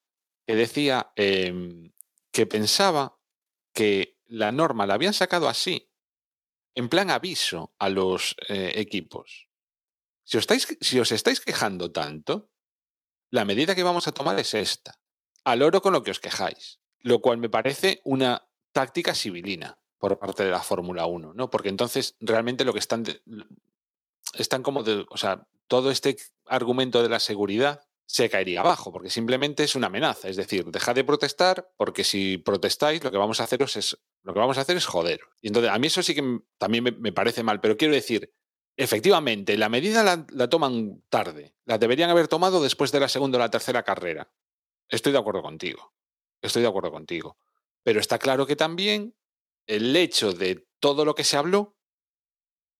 [0.47, 1.91] que decía em,
[2.31, 3.19] que pensaba
[3.73, 5.91] que la norma la habían sacado así,
[6.73, 9.49] en plan aviso a los eh, equipos.
[10.23, 12.49] Si os, estáis, si os estáis quejando tanto,
[13.31, 14.97] la medida que vamos a tomar es esta.
[15.43, 16.79] Al oro con lo que os quejáis.
[16.99, 21.49] Lo cual me parece una táctica civilina por parte de la Fórmula 1, ¿no?
[21.49, 23.03] Porque entonces realmente lo que están.
[24.33, 24.83] están como.
[24.83, 29.73] de- o sea, todo este argumento de la seguridad se caería abajo, porque simplemente es
[29.73, 30.27] una amenaza.
[30.27, 33.97] Es decir, dejad de protestar, porque si protestáis, lo que vamos a haceros es.
[34.23, 35.21] Lo que vamos a hacer es joder.
[35.41, 38.33] Y entonces, a mí eso sí que también me, me parece mal, pero quiero decir,
[38.75, 41.55] efectivamente, la medida la, la toman tarde.
[41.63, 44.29] La deberían haber tomado después de la segunda o la tercera carrera.
[44.89, 45.93] Estoy de acuerdo contigo.
[46.41, 47.37] Estoy de acuerdo contigo.
[47.81, 49.15] Pero está claro que también
[49.67, 51.77] el hecho de todo lo que se habló,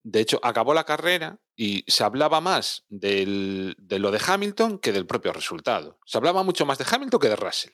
[0.04, 5.06] de hecho, acabó la carrera y se hablaba más de lo de Hamilton que del
[5.06, 6.00] propio resultado.
[6.06, 7.74] Se hablaba mucho más de Hamilton que de Russell,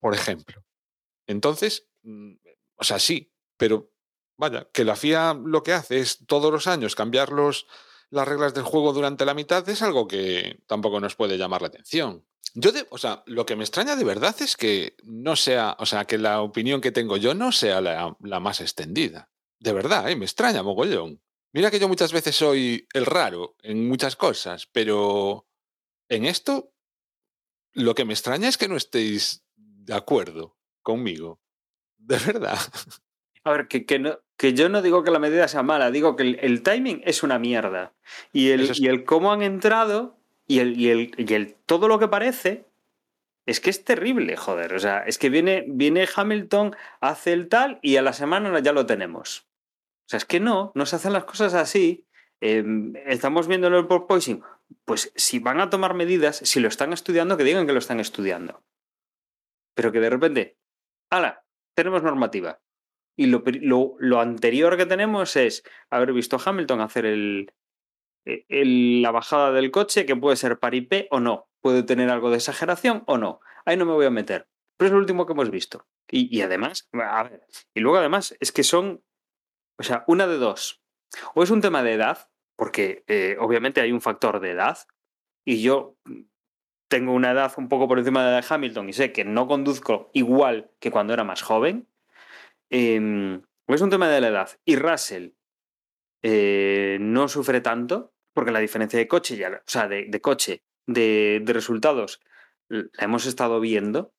[0.00, 0.64] por ejemplo.
[1.26, 2.34] Entonces, mm,
[2.76, 3.90] o sea, sí, pero
[4.36, 7.66] vaya, que la FIA lo que hace es todos los años cambiar los,
[8.10, 11.68] las reglas del juego durante la mitad es algo que tampoco nos puede llamar la
[11.68, 12.26] atención.
[12.54, 15.86] Yo, de, o sea, lo que me extraña de verdad es que no sea, o
[15.86, 19.30] sea, que la opinión que tengo yo no sea la, la más extendida.
[19.64, 20.16] De verdad, ¿eh?
[20.16, 21.22] me extraña mogollón.
[21.54, 25.46] Mira que yo muchas veces soy el raro en muchas cosas, pero
[26.10, 26.70] en esto
[27.72, 31.40] lo que me extraña es que no estéis de acuerdo conmigo.
[31.96, 32.58] De verdad.
[33.42, 36.14] A ver, que, que, no, que yo no digo que la medida sea mala, digo
[36.14, 37.94] que el, el timing es una mierda.
[38.34, 41.88] Y el, es- y el cómo han entrado y el, y, el, y el todo
[41.88, 42.66] lo que parece
[43.46, 44.74] es que es terrible, joder.
[44.74, 48.72] O sea, es que viene, viene Hamilton, hace el tal y a la semana ya
[48.72, 49.46] lo tenemos.
[50.06, 52.06] O sea, es que no, no se hacen las cosas así.
[52.40, 52.64] Eh,
[53.06, 54.42] estamos viendo el porpoising.
[54.84, 58.00] Pues si van a tomar medidas, si lo están estudiando, que digan que lo están
[58.00, 58.62] estudiando.
[59.74, 60.58] Pero que de repente,
[61.10, 61.44] ¡hala!
[61.74, 62.60] Tenemos normativa.
[63.16, 67.52] Y lo, lo- lo anterior que tenemos es haber visto a Hamilton hacer el,
[68.24, 71.48] el- la bajada del coche, que puede ser paripé o no.
[71.60, 73.40] Puede tener algo de exageración o no.
[73.64, 74.48] Ahí no me voy a meter.
[74.76, 75.86] Pero es lo último que hemos visto.
[76.10, 79.02] Y, y además, a ver, y luego además es que son,
[79.78, 80.82] o sea, una de dos.
[81.34, 84.78] O es un tema de edad, porque eh, obviamente hay un factor de edad,
[85.44, 85.96] y yo
[86.88, 89.46] tengo una edad un poco por encima de la de Hamilton y sé que no
[89.46, 91.88] conduzco igual que cuando era más joven.
[92.70, 94.50] Eh, o es un tema de la edad.
[94.64, 95.30] Y Russell
[96.22, 101.42] eh, no sufre tanto, porque la diferencia de coche, ya, o sea, de, coche, de
[101.46, 102.20] resultados,
[102.68, 104.13] la hemos estado viendo.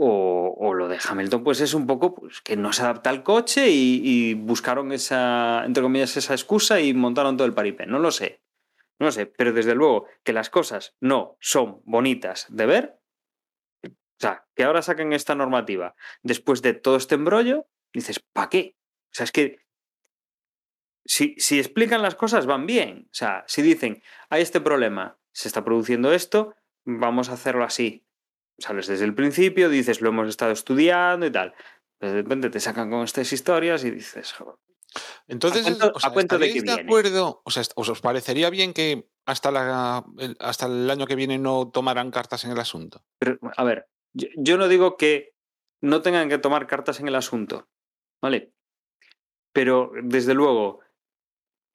[0.00, 3.68] O, lo de Hamilton, pues es un poco pues, que no se adapta al coche
[3.70, 7.86] y, y buscaron esa, entre comillas, esa excusa y montaron todo el paripé.
[7.86, 8.40] No lo sé.
[9.00, 13.00] No lo sé, pero desde luego que las cosas no son bonitas de ver.
[13.84, 18.76] O sea, que ahora saquen esta normativa después de todo este embrollo, dices, ¿para qué?
[19.06, 19.60] O sea, es que
[21.04, 23.06] si, si explican las cosas van bien.
[23.06, 28.04] O sea, si dicen, hay este problema, se está produciendo esto, vamos a hacerlo así.
[28.58, 31.54] Sales desde el principio, dices, lo hemos estado estudiando y tal.
[32.00, 34.56] De repente te sacan con estas historias y dices, "Joder,
[35.28, 37.42] Entonces, ¿A cuento- o sea, a cuento de acuerdo?
[37.44, 41.38] O sea, ¿os os parecería bien que hasta, la, el- hasta el año que viene
[41.38, 43.04] no tomaran cartas en el asunto?
[43.20, 45.34] Pero, a ver, yo, yo no digo que
[45.82, 47.68] no tengan que tomar cartas en el asunto,
[48.22, 48.52] ¿vale?
[49.52, 50.80] Pero, desde luego,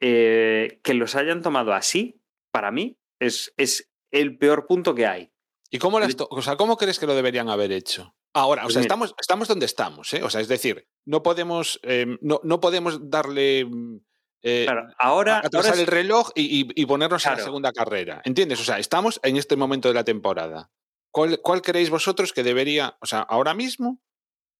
[0.01, 2.19] eh, que los hayan tomado así,
[2.51, 5.31] para mí, es, es el peor punto que hay.
[5.73, 8.13] ¿Y cómo, las o sea, cómo crees que lo deberían haber hecho?
[8.33, 10.21] Ahora, o Pues sea, estamos, estamos donde estamos, ¿eh?
[10.23, 13.97] O sea, es decir, no podemos, eh, no, no podemos darle mm,
[14.43, 17.35] eh, Claro, ahora, a- atrasar ahora es- el reloj y, y- y ponernos en la
[17.37, 17.45] Claro.
[17.47, 18.21] segunda carrera.
[18.23, 18.59] ¿Entiendes?
[18.59, 20.69] O sea, estamos en este momento de la temporada.
[21.11, 23.99] ¿Cuál, ¿Cuál creéis vosotros que debería, o sea, ahora mismo,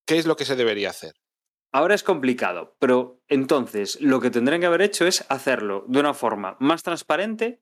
[0.07, 1.13] qué es lo que se debería hacer?
[1.71, 6.13] Ahora es complicado, pero entonces lo que tendrían que haber hecho es hacerlo de una
[6.13, 7.61] forma más transparente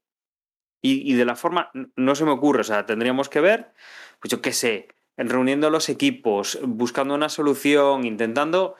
[0.81, 3.71] y, de la forma, no se me ocurre, o sea, tendríamos que ver,
[4.19, 8.75] pues yo qué sé, reuniendo los equipos, buscando una solución, intentando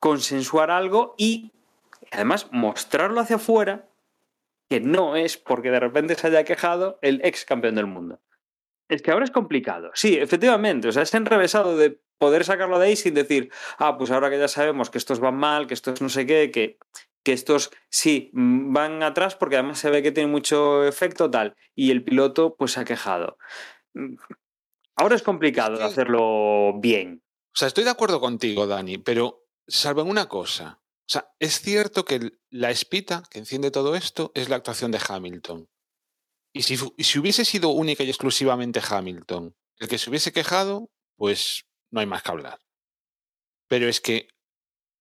[0.00, 1.52] consensuar algo y
[2.10, 3.86] además mostrarlo hacia afuera
[4.68, 8.20] que no es porque de repente se haya quejado el ex campeón del mundo.
[8.88, 9.90] Es que ahora es complicado.
[9.94, 10.88] Sí, efectivamente.
[10.88, 14.38] O sea, es enrevesado de poder sacarlo de ahí sin decir, ah, pues ahora que
[14.38, 16.78] ya sabemos que estos van mal, que estos no sé qué, que,
[17.22, 21.56] que estos sí mm, van atrás porque además se ve que tienen mucho efecto tal.
[21.74, 23.38] Y el piloto pues se ha quejado.
[23.94, 24.16] Mm,
[25.00, 27.22] Ahora es complicado hacerlo bien.
[27.54, 30.82] O sea, estoy de acuerdo contigo, Dani, pero salvo en una cosa.
[30.82, 35.00] O sea, es cierto que la espita que enciende todo esto es la actuación de
[35.08, 35.70] Hamilton.
[36.52, 41.64] Y si, si hubiese sido única y exclusivamente Hamilton el que se hubiese quejado, pues
[41.90, 42.58] no hay más que hablar.
[43.68, 44.28] Pero es que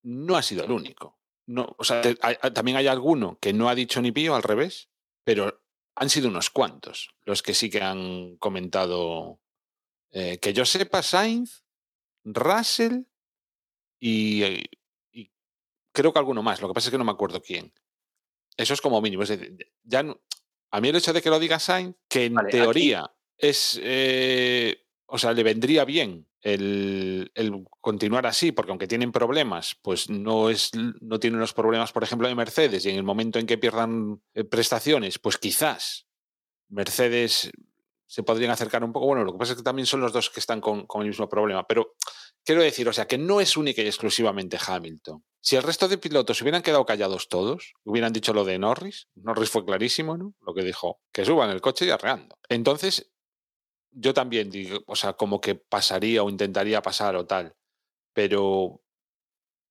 [0.02, 1.19] no ha sido el único.
[1.50, 4.36] No, o sea, te- hay- hay- también hay alguno que no ha dicho ni pío
[4.36, 4.90] al revés,
[5.24, 5.64] pero
[5.96, 9.40] han sido unos cuantos los que sí que han comentado.
[10.12, 11.64] eh, que yo sepa, Sainz,
[12.24, 13.02] Russell
[14.00, 14.44] y,
[15.12, 15.32] y
[15.92, 16.62] creo que alguno más.
[16.62, 17.74] Lo que pasa es que no me acuerdo quién.
[18.58, 19.24] Eso es como mínimo.
[19.24, 20.20] Es decir, ya no-
[20.72, 23.80] a mí el hecho de que lo diga Sainz, que en Vale, aquí- teoría es.
[23.84, 27.32] eh, o sea, le vendría bien el,
[27.82, 32.28] continuar así, porque aunque tienen problemas, pues no, es, no tienen los problemas, por ejemplo,
[32.28, 36.08] de Mercedes, y en el momento en que pierdan eh, prestaciones, pues quizás
[36.70, 37.52] Mercedes
[38.06, 39.06] se podrían acercar un poco.
[39.06, 41.10] Bueno, lo que pasa es que también son los dos que están con, con el
[41.10, 41.96] mismo problema, pero
[42.44, 45.24] quiero decir, o sea, que no es única y exclusivamente Hamilton.
[45.42, 49.50] Si el resto de pilotos hubieran quedado callados todos, hubieran dicho lo de Norris, Norris
[49.50, 50.34] fue clarísimo, ¿no?
[50.42, 52.36] Lo que dijo, que suban el coche y arreando.
[52.50, 53.12] Entonces,
[53.92, 57.56] yo también digo, o sea, como que pasaría o intentaría pasar o tal,
[58.14, 58.82] pero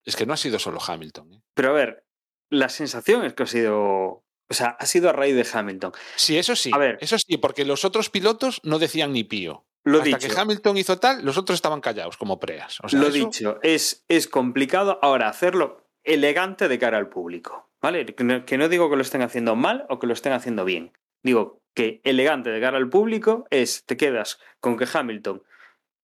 [0.05, 1.35] es que no ha sido solo Hamilton.
[1.35, 1.43] ¿eh?
[1.55, 2.07] Pero a ver,
[2.51, 4.25] la sensación es que ha sido.
[4.51, 5.93] O sea, ha sido a raíz de Hamilton.
[6.17, 6.97] Sí, eso sí, A ver.
[7.03, 9.67] eso sí, porque los otros pilotos no decían ni pío.
[9.85, 10.35] Lo Hasta dicho.
[10.35, 12.79] que Hamilton hizo tal, los otros estaban callados como preas.
[12.83, 17.67] O sea, Lo eso- dicho, es, es complicado ahora hacerlo elegante de cara al público.
[17.81, 18.07] ¿Vale?
[18.07, 20.65] Que no, que no digo que lo estén haciendo mal o que lo estén haciendo
[20.65, 20.93] bien.
[21.23, 25.45] Digo que elegante de cara al público es, te quedas con que Hamilton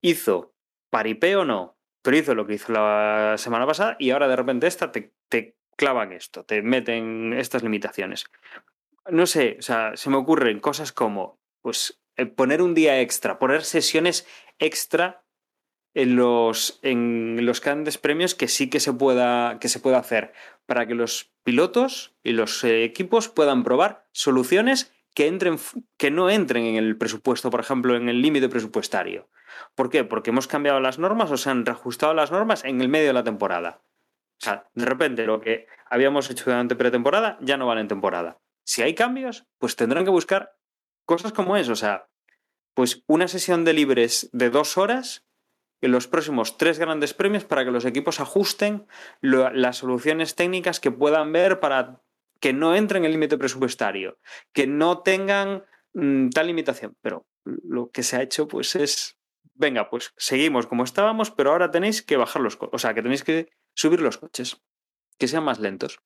[0.02, 0.54] hizo
[0.88, 4.68] paripé o no, pero hizo lo que hizo la semana pasada y ahora de repente
[4.68, 8.26] esta te, te clavan esto, te meten estas limitaciones.
[9.10, 13.40] No sé, o sea, se me ocurren cosas como, pues, eh, poner un día extra,
[13.40, 14.28] poner sesiones
[14.60, 15.24] extra
[15.92, 20.34] en los, en los grandes premios que sí que se pueda, que se pueda hacer
[20.66, 25.58] para que los pilotos y los eh, equipos puedan probar soluciones que, entren,
[25.96, 29.28] que no entren en el presupuesto, por ejemplo, en el límite presupuestario.
[29.74, 30.04] ¿Por qué?
[30.04, 33.12] Porque hemos cambiado las normas o se han reajustado las normas en el medio de
[33.12, 33.80] la temporada.
[34.40, 38.40] O sea, de repente lo que habíamos hecho durante pretemporada ya no vale en temporada.
[38.64, 40.56] Si hay cambios, pues tendrán que buscar
[41.06, 41.72] cosas como eso.
[41.72, 42.08] O sea,
[42.74, 45.24] pues una sesión de libres de dos horas
[45.80, 48.86] en los próximos tres grandes premios para que los equipos ajusten
[49.20, 52.00] las soluciones técnicas que puedan ver para
[52.44, 54.18] que no entren en el límite presupuestario,
[54.52, 55.64] que no tengan
[55.94, 56.94] mm, tal limitación.
[57.00, 59.16] Pero lo que se ha hecho pues es,
[59.54, 63.00] venga, pues seguimos como estábamos, pero ahora tenéis que bajar los coches, o sea, que
[63.00, 64.60] tenéis que subir los coches,
[65.16, 66.00] que sean más lentos.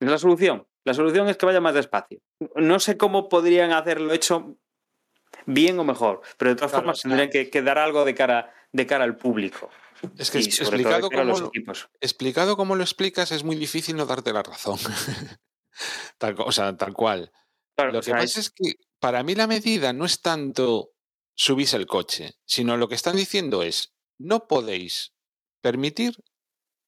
[0.00, 0.66] Es la solución.
[0.82, 2.20] La solución es que vaya más despacio.
[2.56, 4.56] No sé cómo podrían haberlo hecho
[5.44, 8.50] bien o mejor, pero de todas Claro, formas tendrían que, que dar algo de cara,
[8.72, 9.68] de cara al público.
[10.16, 11.52] Es que explicado como,
[12.00, 14.78] explicado como lo explicas es muy difícil no darte la razón.
[16.18, 17.32] tal, o sea, tal cual.
[17.76, 20.92] Claro, Lo que pasa es que para mí la medida no es tanto
[21.34, 25.12] subís el coche, sino lo que están diciendo es, no podéis
[25.60, 26.14] permitir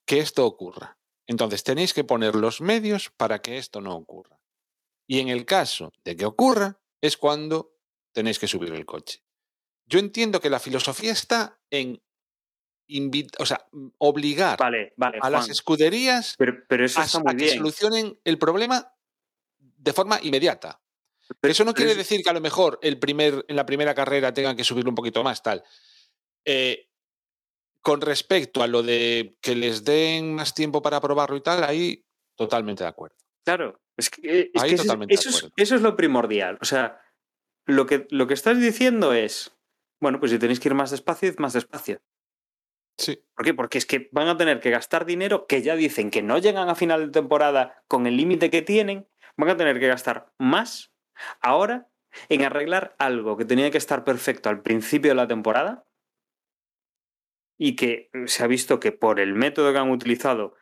[0.07, 0.99] que esto ocurra.
[1.26, 4.41] Entonces tenéis que poner los medios para que esto no ocurra.
[5.07, 7.74] Y en el caso de que ocurra, es cuando
[8.12, 9.22] tenéis que subir el coche.
[9.87, 12.03] Yo entiendo que la filosofía está en
[12.89, 13.66] invit- o sea,
[13.99, 17.59] obligar Vale, vale, a las escuderías pero, pero eso a, está a muy que bien.
[17.59, 18.93] solucionen el problema
[19.59, 20.80] de forma inmediata.
[21.41, 24.32] Pero- Eso no quiere decir que a lo mejor el primer, en la primera carrera
[24.35, 25.62] tengan que subirlo un poquito más, tal.
[26.45, 26.89] Eh,
[27.80, 32.05] con respecto a lo de que les den más tiempo para probarlo y tal, ahí
[32.35, 33.16] totalmente de acuerdo.
[33.45, 35.55] Claro, es que, eh, es Ahí que eso, es- totalmente de eso es, acuerdo.
[35.57, 36.59] eso es lo primordial.
[36.61, 37.01] O sea,
[37.66, 39.53] lo que, lo que estás diciendo es,
[40.01, 42.01] bueno, pues si tenéis que ir más despacio, id más despacio.
[42.97, 43.55] Sí, ¿Por qué?
[43.55, 46.68] Porque es que van a tener que gastar dinero que ya dicen que no llegan
[46.68, 50.92] a final de temporada con el límite que tienen, van a tener que gastar más
[51.40, 51.90] ahora
[52.28, 55.86] en arreglar algo que tenía que estar perfecto al principio de la temporada
[57.59, 60.55] y que se ha visto que por el método que han utilizado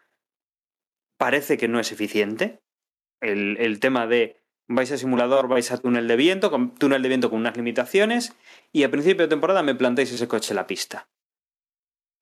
[1.18, 2.62] parece que no es eficiente.
[3.20, 7.08] El, el tema de vais a simulador, vais a túnel de viento, con túnel de
[7.08, 8.34] viento con unas limitaciones
[8.72, 11.08] y a principio de temporada me plantáis ese coche en la pista.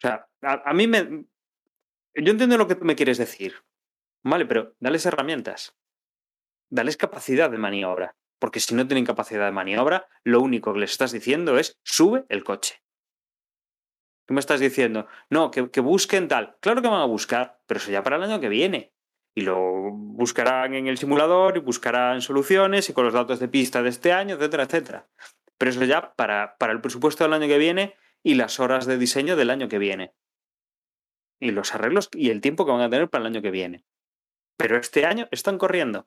[0.02, 1.26] O sea, a, mí me...
[2.14, 3.54] Yo entiendo lo que tú me quieres decir.
[4.22, 5.76] Vale, pero dales herramientas.
[6.70, 8.16] Dales capacidad de maniobra.
[8.38, 12.24] Porque si no tienen capacidad de maniobra, lo único que les estás diciendo es sube
[12.30, 12.82] el coche.
[14.26, 16.56] Tú me estás diciendo, no, que, que busquen tal.
[16.60, 18.94] Claro que van a buscar, pero eso ya para el año que viene.
[19.34, 23.82] Y lo buscarán en el simulador y buscarán soluciones y con los datos de pista
[23.82, 25.08] de este año, etcétera, etcétera.
[25.58, 28.98] Pero eso ya para, para el presupuesto del año que viene y las horas de
[28.98, 30.14] diseño del año que viene.
[31.40, 33.84] Y los arreglos y el tiempo que van a tener para el año que viene.
[34.56, 36.06] Pero este año están corriendo.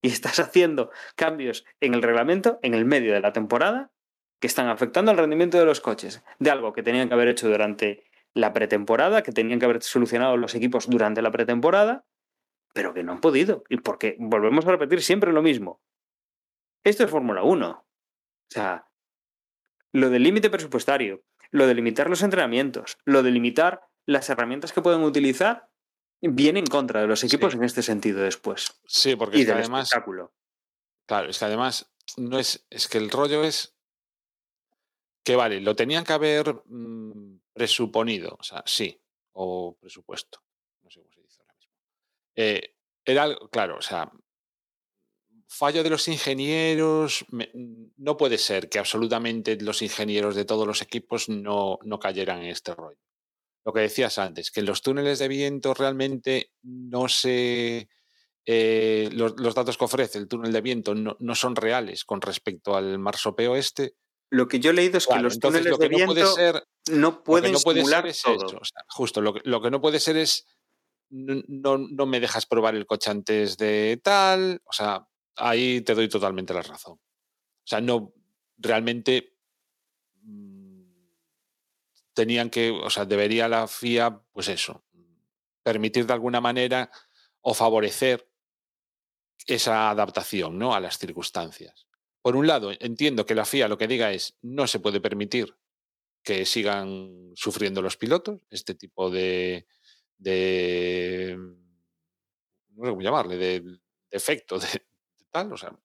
[0.00, 3.90] Y estás haciendo cambios en el reglamento en el medio de la temporada
[4.40, 6.22] que están afectando al rendimiento de los coches.
[6.38, 8.04] De algo que tenían que haber hecho durante
[8.34, 12.04] la pretemporada, que tenían que haber solucionado los equipos durante la pretemporada,
[12.74, 13.64] pero que no han podido.
[13.68, 15.80] Y porque volvemos a repetir siempre lo mismo.
[16.84, 17.70] Esto es Fórmula 1.
[17.70, 17.86] O
[18.50, 18.86] sea,
[19.94, 24.82] lo del límite presupuestario, lo de limitar los entrenamientos, lo de limitar las herramientas que
[24.82, 25.70] pueden utilizar,
[26.20, 27.58] viene en contra de los equipos Sí.
[27.58, 28.80] en este sentido después.
[28.86, 30.34] sí, porque Y es que del además, espectáculo.
[31.06, 33.76] claro, es que además no es, es que el rollo es
[35.24, 39.00] que vale, lo tenían que haber mm, presuponido, o sea, sí,
[39.32, 40.40] o presupuesto,
[40.82, 41.72] no sé cómo se dice ahora mismo.
[42.36, 42.74] Eh,
[43.04, 44.10] era algo, claro, o sea,
[45.54, 47.24] fallo de los ingenieros,
[47.96, 52.48] no puede ser que absolutamente los ingenieros de todos los equipos no, no cayeran en
[52.50, 52.98] este rollo.
[53.64, 57.88] Lo que decías antes, que en los túneles de viento realmente no se...
[58.44, 62.20] eh, los, los datos que ofrece el túnel de viento no, no son reales con
[62.20, 63.94] respecto al marsopeo este.
[64.30, 66.20] Lo que yo he leído es que los entonces túneles lo que de no puede
[66.20, 68.46] viento ser no pueden no puede simular ser es todo.
[68.46, 68.56] eso.
[68.60, 70.46] o sea, justo, lo que, lo que no puede ser es
[71.10, 74.60] no, no, no me dejas probar el coche antes de tal.
[74.64, 76.94] O sea, ahí te doy totalmente la razón.
[76.94, 78.12] O sea, no
[78.56, 79.36] realmente
[80.22, 80.82] mm,
[82.12, 84.84] tenían que, o sea, debería la FIA, pues eso,
[85.62, 86.90] permitir de alguna manera
[87.40, 88.28] o favorecer
[89.46, 90.74] esa adaptación ¿no?
[90.74, 91.86] a las circunstancias.
[92.22, 95.54] Por un lado, entiendo que la FIA lo que diga es no se puede permitir
[96.22, 99.66] que sigan sufriendo los pilotos este tipo de,
[100.16, 101.36] de
[102.70, 103.78] no sé cómo llamarle, de,
[104.10, 104.86] efecto, de
[105.34, 105.76] o sea,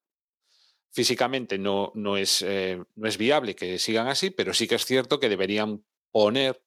[0.92, 4.86] físicamente no, no, es, eh, no es viable que sigan así, pero sí que es
[4.86, 6.64] cierto que deberían poner,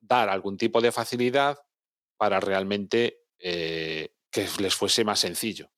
[0.00, 1.58] dar algún tipo de facilidad
[2.16, 5.70] para realmente eh, que les fuese más sencillo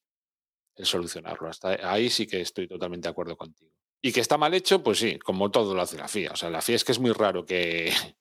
[0.77, 1.49] el solucionarlo.
[1.49, 3.73] Hasta ahí sí que estoy totalmente de acuerdo contigo.
[4.01, 6.33] Y que está mal hecho, pues sí, como todo lo hace la FIA.
[6.33, 7.93] O sea, la FIA es que es muy raro que,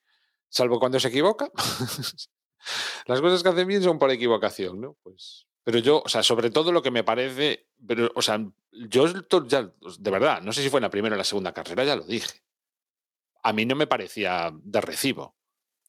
[0.50, 1.52] salvo cuando se equivoca,
[3.08, 4.98] las cosas que hacen bien son por equivocación, ¿no?
[5.02, 9.08] Pues, pero yo, o sea, sobre todo lo que me parece, pero, o sea, yo
[9.48, 11.96] ya, de verdad, no sé si fue en la primera o la segunda carrera, ya
[11.96, 12.44] lo dije.
[13.44, 15.36] A mí no me parecía de recibo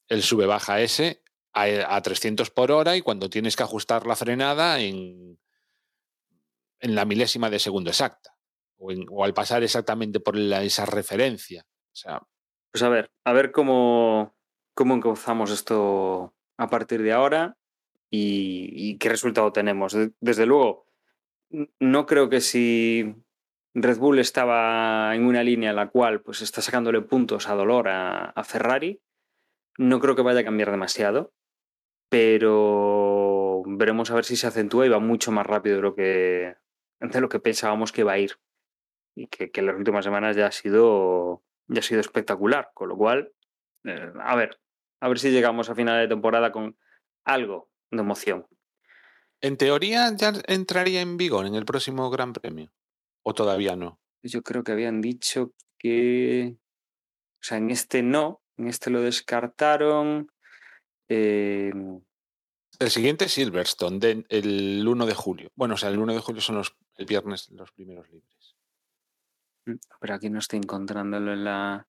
[0.08, 1.22] el sube-baja ese
[1.54, 5.38] a, a 300 por hora y cuando tienes que ajustar la frenada en,
[6.80, 8.36] en la milésima de segundo exacta.
[8.76, 11.64] O, al pasar exactamente por esa referencia.
[11.64, 12.20] O sea,
[12.72, 14.36] Pues a ver, a ver cómo,
[14.74, 17.56] cómo encauzamos esto a partir de ahora
[18.14, 19.92] y, qué resultado tenemos.
[19.94, 20.86] De- Desde luego,
[21.80, 23.14] no creo que si
[23.74, 27.88] Red Bull estaba en una línea en la cual pues está sacándole puntos a dolor
[27.88, 29.00] a, a Ferrari.
[29.78, 31.32] No creo que vaya a cambiar demasiado,
[32.10, 36.54] pero veremos a ver si se acentúa y va mucho más rápido de lo que,
[37.00, 38.32] de lo que pensábamos que iba a ir.
[39.16, 42.70] Y que, que en las últimas semanas ya ha sido, ya ha sido espectacular.
[42.74, 43.32] Con lo cual,
[43.84, 44.60] eh, a ver,
[45.00, 46.76] a ver si llegamos a final de temporada con
[47.24, 48.46] algo de emoción.
[49.40, 52.72] En teoría ya entraría en vigor en el próximo Gran Premio.
[53.24, 54.00] ¿O todavía no?
[54.22, 56.56] Yo creo que habían dicho que.
[57.40, 60.30] O sea, en este no, en este lo descartaron.
[61.08, 61.72] Eh,
[62.78, 65.50] El siguiente es Silverstone, de- el 1 de julio.
[65.56, 68.56] Bueno, o sea, el 1 de julio son los, el viernes los primeros libres.
[70.00, 71.88] pero aquí no estoy encontrándolo en la.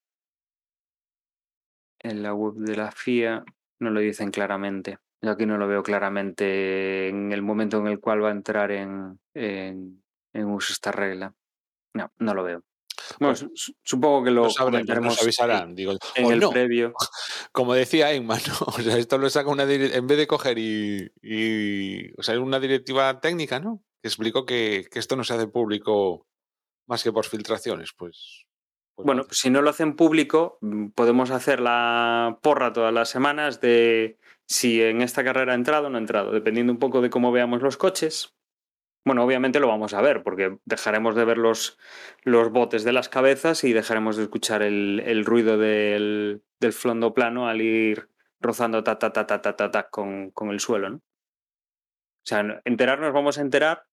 [1.99, 3.43] En la web de la FIA.
[3.80, 4.97] No lo dicen claramente.
[5.24, 8.71] Yo aquí no lo veo claramente en el momento en el cual va a entrar
[8.71, 10.03] en, en,
[10.34, 11.34] en uso esta regla.
[11.93, 12.63] No, no lo veo.
[13.19, 15.76] Bueno, su- su- supongo que lo comentaremos nos avisarán.
[15.76, 16.93] Digo, en o el no, previo.
[17.51, 18.53] como decía Emma, ¿no?
[18.67, 22.59] O sea, esto lo saca una en vez de coger y, y- o sea, una
[22.59, 23.82] directiva técnica, ¿no?
[24.01, 26.28] Que explicó que, que esto no se hace público
[26.88, 28.45] más que por filtraciones, pues.
[28.95, 33.61] pues Bueno, si no lo hacen público, mm, podemos hacer la porra todas las semanas
[33.61, 34.17] de
[34.47, 37.31] si en esta carrera ha entrado o no ha entrado, dependiendo un poco de cómo
[37.31, 38.35] veamos los coches.
[39.05, 41.77] Bueno, obviamente lo vamos a ver, porque dejaremos de ver los,
[42.23, 47.13] los botes de las cabezas y dejaremos de escuchar el, el ruido del, del flondo
[47.13, 50.89] plano al ir rozando ta ta ta ta ta ta, ta con, con el suelo,
[50.89, 50.95] ¿no?
[50.97, 53.83] O sea, no- enterarnos vamos a enterar,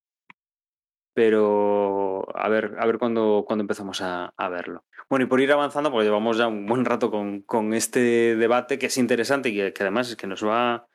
[1.13, 4.83] pero a ver, a ver cuándo, cuándo empezamos a, a verlo.
[5.09, 8.79] Bueno, y por ir avanzando, porque llevamos ya un buen rato con, con este debate
[8.79, 10.87] que es interesante y que, que además es que nos va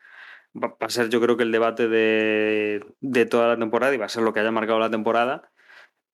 [0.62, 4.07] va a ser yo creo que el debate de, de toda la temporada y va
[4.07, 5.51] a ser lo que haya marcado la temporada.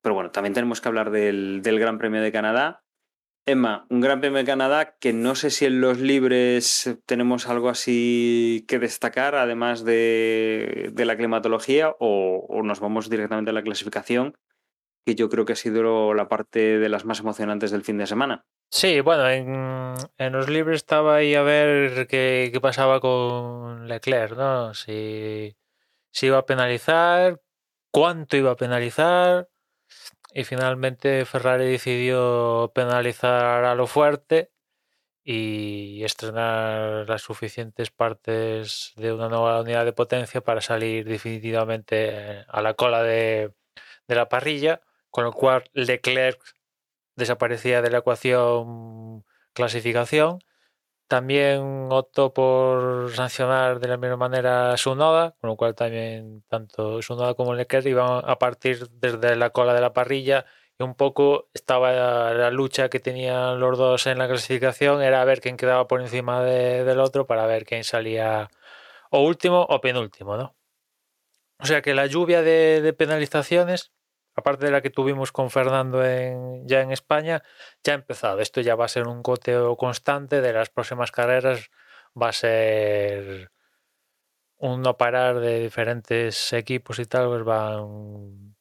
[0.03, 2.83] Pero bueno, también tenemos que hablar del, del Gran Premio de Canadá.
[3.45, 7.68] Emma, un Gran Premio de Canadá que no sé si en los libres tenemos algo
[7.68, 14.38] así que destacar, además de, de la climatología, o, nos vamos directamente a la clasificación,
[15.05, 18.07] que yo creo que ha sido la parte de las más emocionantes del fin de
[18.07, 18.45] semana.
[18.70, 24.36] Sí, bueno, en, en los libros estaba ahí a ver qué, qué pasaba con Leclerc,
[24.36, 24.72] ¿no?
[24.72, 25.57] Si,
[26.12, 27.40] si iba a penalizar,
[27.90, 29.49] cuánto iba a penalizar.
[30.35, 34.51] Y finalmente Ferrari decidió penalizar a lo fuerte
[35.24, 42.62] y estrenar las suficientes partes de una nueva unidad de potencia para salir definitivamente a
[42.62, 43.55] la cola de,
[44.09, 44.80] de la parrilla,
[45.11, 46.41] con lo cual Leclerc
[47.16, 50.39] desaparecía de la ecuación clasificación.
[51.09, 57.03] También optó por sancionar de la misma manera a Sunoda, con lo cual también tanto
[57.03, 60.47] Sunoda como Leclerc iban a partir desde la cola de la parrilla
[60.79, 65.41] y un poco estaba la lucha que tenían los dos en la clasificación, era ver
[65.43, 68.49] quién quedaba por encima de- del otro para ver quién salía
[69.11, 70.57] o último o penúltimo, ¿no?
[71.59, 73.93] O sea que la lluvia de, de penalizaciones
[74.35, 77.43] aparte de la que tuvimos con Fernando en, ya en España,
[77.85, 78.41] ya ha empezado.
[78.41, 81.70] Esto ya va a ser un goteo constante de las próximas carreras.
[82.20, 83.51] Va a ser
[84.59, 88.55] un no parar de diferentes equipos y tal, pues van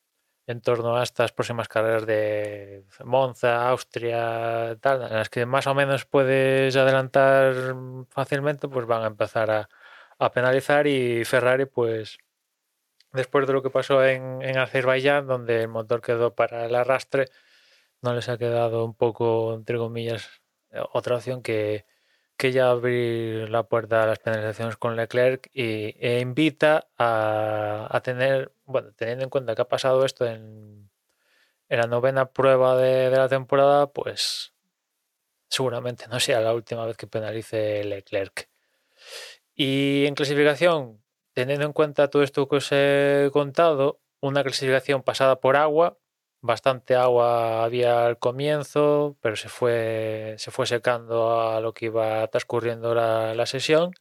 [0.47, 5.75] en torno a estas próximas carreras de Monza, Austria, tal, en las que más o
[5.75, 7.75] menos puedes adelantar
[8.09, 9.69] fácilmente, pues van a empezar a,
[10.19, 12.17] a penalizar y Ferrari, pues
[13.13, 17.27] después de lo que pasó en, Azerbaiyán, donde el motor quedó para el arrastre,
[18.01, 20.41] no les ha quedado un poco, entre comillas,
[20.93, 21.85] otra opción que,
[22.37, 28.01] que ya abrir la puerta a las penalizaciones con Leclerc y, e invita a, a
[28.01, 30.89] tener, bueno, teniendo en cuenta que ha pasado esto en,
[31.69, 34.53] en la novena prueba de, de la temporada, pues
[35.49, 38.49] seguramente no sea la última vez que penalice Leclerc.
[39.53, 41.00] Y en clasificación,
[41.33, 45.97] teniendo en cuenta todo esto que os he contado, una clasificación pasada por agua,
[46.41, 52.27] bastante agua había al comienzo, pero se fue, se fue secando a lo que iba
[52.27, 53.93] transcurriendo la, la sesión.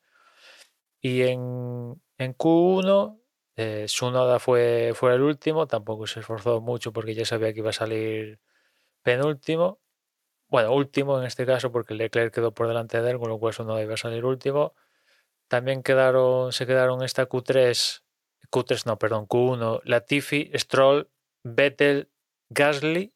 [1.02, 3.20] Y en, en Q1,
[3.56, 7.70] eh, Sunoda fue, fue el último, tampoco se esforzó mucho porque ya sabía que iba
[7.70, 8.40] a salir
[9.02, 9.80] penúltimo.
[10.48, 13.54] Bueno, último en este caso porque Leclerc quedó por delante de él, con lo cual
[13.54, 14.74] Sunoda iba a salir último.
[15.50, 18.04] También quedaron, se quedaron esta Q3,
[18.52, 21.10] Q3 no, perdón, Q1, Latifi, Stroll,
[21.42, 22.08] Vettel,
[22.50, 23.12] Gasly.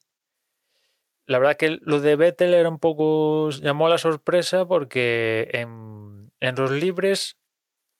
[1.27, 6.55] La verdad que lo de Vettel era un poco, llamó la sorpresa porque en, en
[6.55, 7.37] los libres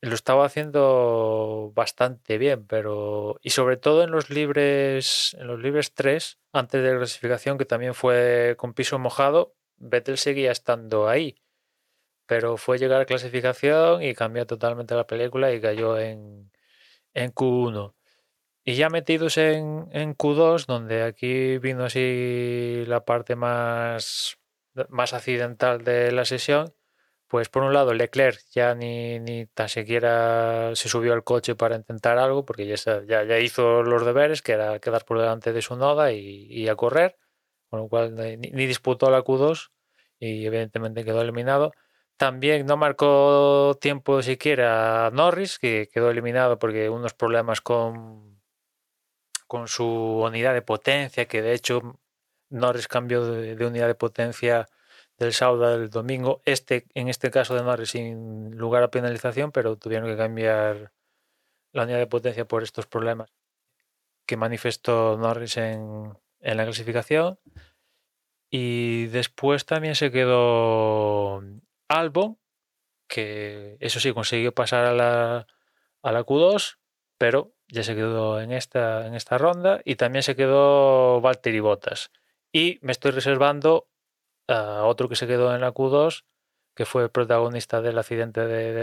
[0.01, 5.93] lo estaba haciendo bastante bien, pero y sobre todo en los libres, en los libres
[5.93, 11.37] 3, antes de la clasificación, que también fue con piso mojado, Vettel seguía estando ahí.
[12.27, 16.51] Pero fue llegar a clasificación y cambió totalmente la película y cayó en,
[17.13, 17.95] en Q1.
[18.65, 24.39] Y ya metidos en, en Q2, donde aquí vino así la parte más,
[24.89, 26.73] más accidental de la sesión,
[27.27, 31.75] pues por un lado Leclerc ya ni, ni tan siquiera se subió al coche para
[31.75, 32.75] intentar algo, porque ya,
[33.07, 36.67] ya, ya hizo los deberes, que era quedar por delante de su noda y, y
[36.69, 37.17] a correr,
[37.69, 39.71] con lo cual ni, ni disputó la Q2
[40.19, 41.71] y evidentemente quedó eliminado.
[42.17, 48.39] También no marcó tiempo siquiera Norris, que quedó eliminado porque unos problemas con,
[49.47, 51.99] con su unidad de potencia, que de hecho
[52.49, 54.69] Norris cambió de, unidad de potencia
[55.17, 56.41] del sábado al domingo.
[56.45, 60.93] Este, en este caso de Norris sin lugar a penalización, pero tuvieron que cambiar
[61.73, 63.33] la unidad de potencia por estos problemas
[64.25, 67.39] que manifestó Norris en, en la clasificación.
[68.49, 71.43] Y después también se quedó
[71.87, 72.39] Albon,
[73.07, 75.47] que eso sí consiguió pasar a la,
[76.01, 76.77] a la Q2,
[77.17, 79.81] pero ya se quedó en esta, en esta ronda.
[79.85, 82.11] Y también se quedó Valtteri Bottas.
[82.51, 83.89] Y me estoy reservando
[84.47, 86.25] a otro que se quedó en la Q2,
[86.75, 88.73] que fue protagonista del accidente de,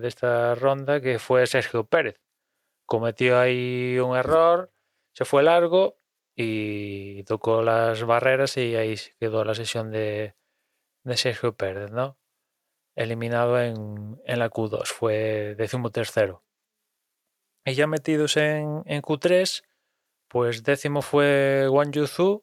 [0.00, 2.20] de, esta ronda, que fue Sergio Pérez.
[2.86, 4.72] Cometió ahí un error,
[5.12, 5.98] se fue largo
[6.36, 10.34] y tocó las barreras y ahí quedó la sesión de,
[11.04, 12.18] de Sergio Pérez, ¿no?
[12.96, 16.42] Eliminado en, en la Q2, fue décimo tercero.
[17.64, 19.62] Y ya metidos en, en Q3,
[20.28, 22.40] pues décimo fue Wang Yuzu,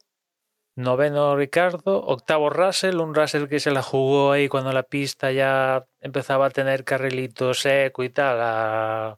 [0.76, 5.86] noveno Ricardo, octavo Russell, un Russell que se la jugó ahí cuando la pista ya
[6.02, 9.18] empezaba a tener carrilito seco y tal, a,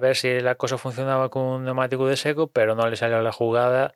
[0.00, 3.32] ver si la cosa funcionaba con un neumático de seco, pero no le salió la
[3.32, 3.94] jugada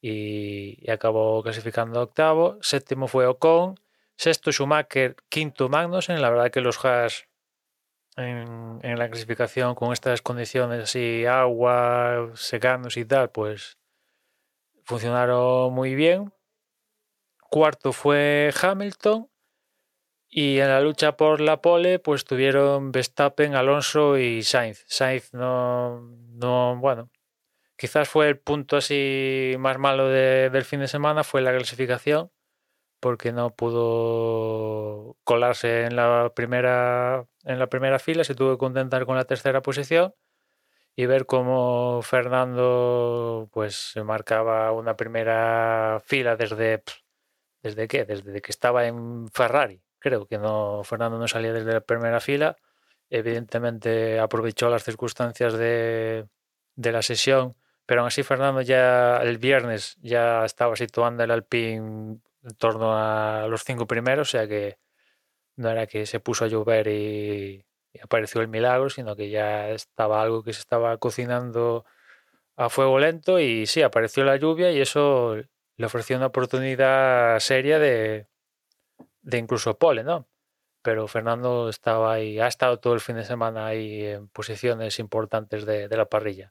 [0.00, 2.58] y, y acabó clasificando octavo.
[2.60, 3.76] Séptimo fue Ocon,
[4.22, 6.22] sexto Schumacher, quinto Magnussen.
[6.22, 7.26] La verdad que los Haas
[8.16, 13.78] en, la clasificación con estas condiciones así, agua, secanos y tal, pues
[14.84, 16.32] funcionaron muy bien.
[17.50, 19.28] Cuarto fue Hamilton.
[20.34, 24.82] Y en la lucha por la pole, pues tuvieron Verstappen, Alonso y Sainz.
[24.86, 27.10] Sainz no, no bueno,
[27.76, 32.30] quizás fue el punto así más malo de, del fin de semana, fue la clasificación,
[33.02, 39.06] porque no pudo colarse en la primera, en la primera fila, se tuvo que contentar
[39.06, 40.14] con la tercera posición
[40.96, 46.84] y ver cómo Fernando pues marcaba una primera fila desde
[47.62, 49.82] desde qué desde que estaba en Ferrari.
[49.98, 52.56] Creo que no Fernando no salía desde la primera fila.
[53.10, 56.28] Evidentemente aprovechó las circunstancias de,
[56.76, 62.20] de la sesión pero aún así Fernando ya el viernes ya estaba situando el Alpine
[62.42, 64.78] en torno a los cinco primeros o sea que
[65.56, 67.64] no era que se puso a llover y,
[68.02, 71.84] apareció el milagro, sino que ya estaba algo que se estaba cocinando
[72.56, 75.36] a fuego lento y sí, apareció la lluvia y eso
[75.76, 78.28] le ofreció una oportunidad seria de,
[79.22, 80.28] de incluso pole, ¿no?
[80.82, 85.66] Pero Fernando estaba ahí, ha estado todo el fin de semana ahí en posiciones importantes
[85.66, 86.50] de, de la parrilla.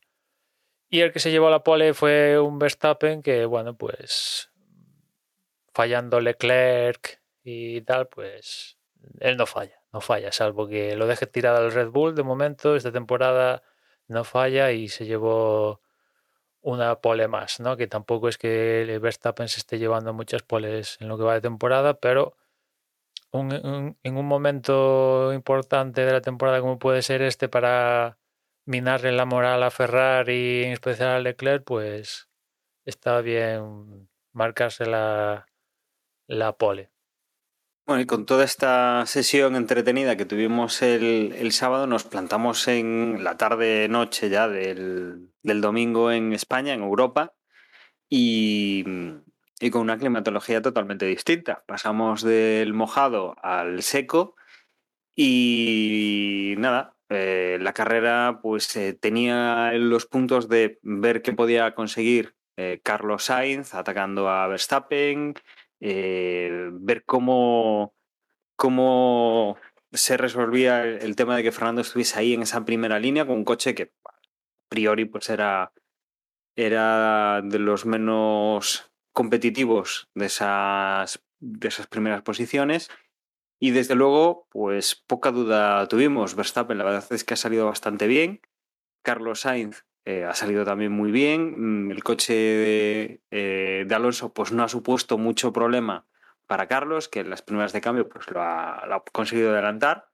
[0.90, 4.51] Y el que se llevó la pole fue un Verstappen que, bueno, pues
[5.74, 8.78] fallando Leclerc y tal, pues
[9.20, 12.76] él no falla no falla, salvo que lo deje tirado al Red Bull de momento,
[12.76, 13.64] esta temporada
[14.08, 15.82] no falla y se llevó
[16.62, 17.78] una pole más, ¿no?
[17.78, 21.42] Que tampoco es que Verstappen se esté llevando muchas poles en lo que va de
[21.42, 22.38] temporada, pero
[23.32, 28.18] un, en un momento importante de la temporada como puede ser este para
[28.66, 32.30] minarle la moral a Ferrari y en especial a Leclerc, pues
[32.86, 35.48] está bien marcarse la,
[36.32, 36.90] la pole.
[37.86, 43.24] Bueno, y con toda esta sesión entretenida que tuvimos el, el sábado, nos plantamos en
[43.24, 47.34] la tarde-noche ya del, del, domingo en España, en Europa,
[48.08, 48.86] y,
[49.60, 51.64] y, con una climatología totalmente distinta.
[51.68, 54.36] Pasamos del mojado al seco
[55.16, 62.36] y nada, eh, la carrera pues eh, tenía los puntos de ver qué podía conseguir
[62.56, 65.34] eh, Carlos Sainz atacando a Verstappen,
[65.82, 67.96] eh, ver cómo,
[68.56, 69.58] cómo
[69.92, 73.44] se resolvía el tema de que Fernando estuviese ahí en esa primera línea con un
[73.44, 74.14] coche que a
[74.70, 75.74] priori pues era,
[76.56, 82.90] era de los menos competitivos de esas, de esas primeras posiciones
[83.60, 86.36] Y desde luego, pues poca duda tuvimos.
[86.36, 88.42] Verstappen, la verdad es que ha salido bastante bien.
[89.04, 91.88] Carlos Sainz eh, ha salido también muy bien.
[91.88, 96.06] Mm, el coche de, eh, de, Alonso pues no ha supuesto mucho problema
[96.48, 100.10] para Carlos, que en las primeras de cambio pues lo ha, lo ha conseguido adelantar.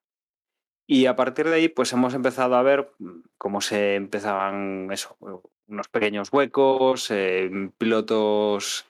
[0.90, 2.92] Y a partir de ahí, pues hemos empezado a ver
[3.38, 5.18] cómo se empezaban eso,
[5.68, 8.86] unos pequeños huecos, eh, pilotos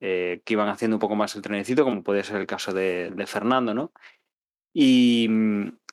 [0.00, 3.10] eh, que iban haciendo un poco más el trenecito, como puede ser el caso de,
[3.10, 3.92] de Fernando, ¿no?
[4.74, 5.28] Y,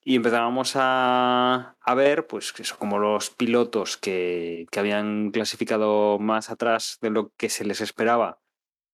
[0.08, 6.52] y empezábamos a, a, ver, pues eso, como los pilotos que, que, habían clasificado más
[6.52, 8.40] atrás de lo que se les esperaba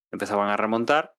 [0.09, 1.15] empezaban a remontar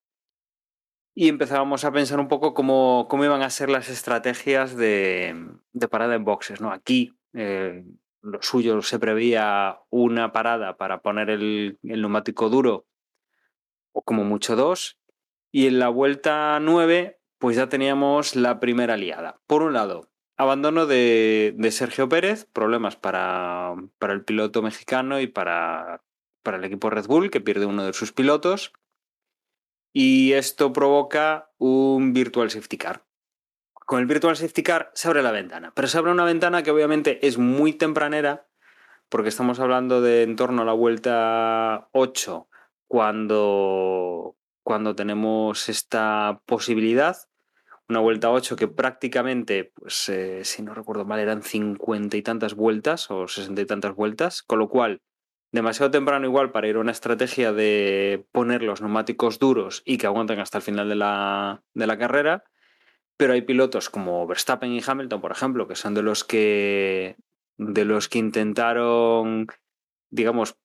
[1.13, 5.35] y empezábamos a pensar un poco cómo, cómo iban a ser las estrategias de,
[5.73, 6.59] de parada en boxes.
[6.59, 6.71] ¿no?
[6.71, 7.85] Aquí eh,
[8.21, 12.87] lo suyo se preveía una parada para poner el, el, neumático duro
[13.91, 14.97] o como mucho dos.
[15.51, 19.41] Y en la vuelta 9 pues ya teníamos la primera liada.
[19.47, 26.05] Por un lado, abandono de, Sergio Pérez, problemas para, para, el piloto mexicano y para,
[26.41, 28.71] para el equipo Red Bull, que pierde uno de sus pilotos
[29.91, 33.03] y esto provoca un virtual safety car.
[33.73, 36.71] Con el virtual safety car se abre la ventana, pero se abre una ventana que
[36.71, 38.47] obviamente es muy tempranera,
[39.09, 42.47] porque estamos hablando de en torno a la vuelta 8,
[42.87, 47.17] cuando, cuando tenemos esta posibilidad.
[47.89, 52.53] Una vuelta 8 que prácticamente, pues eh, si no recuerdo mal, eran 50 y tantas
[52.53, 55.01] vueltas o 60 y tantas vueltas, con lo cual
[55.51, 60.07] demasiado temprano igual para ir a una estrategia de poner los neumáticos duros y que
[60.07, 62.43] aguanten hasta el final de la, de la carrera,
[63.17, 67.17] pero hay pilotos como Verstappen y Hamilton, por ejemplo, que son de los que
[67.57, 69.45] de los que intentaron,
[70.09, 70.57] digamos,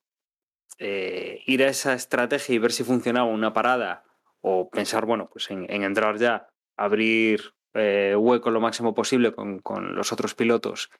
[0.78, 4.04] eh, ir a esa estrategia y ver si funcionaba una parada
[4.40, 6.48] o pensar, bueno, pues en entrar ya,
[6.78, 10.90] abrir eh, hueco lo máximo posible con, con los otros pilotos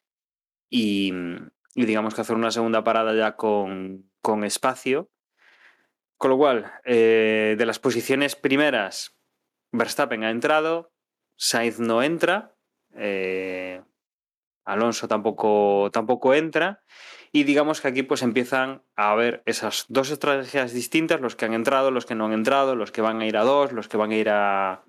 [0.70, 1.12] y,
[1.74, 5.10] digamos que hacer una segunda parada ya con, con espacio.
[6.16, 9.16] Con lo cual, eh, de las posiciones primeras,
[9.70, 10.92] Verstappen ha entrado,
[11.36, 12.56] Sainz no entra,
[12.96, 13.82] eh,
[14.64, 16.82] Alonso tampoco, tampoco entra.
[17.30, 21.54] Y digamos que aquí pues empiezan a haber esas dos estrategias distintas, los que han
[21.54, 23.96] entrado, los que no han entrado, los que van a ir a dos, los que
[23.96, 24.84] van a ir a,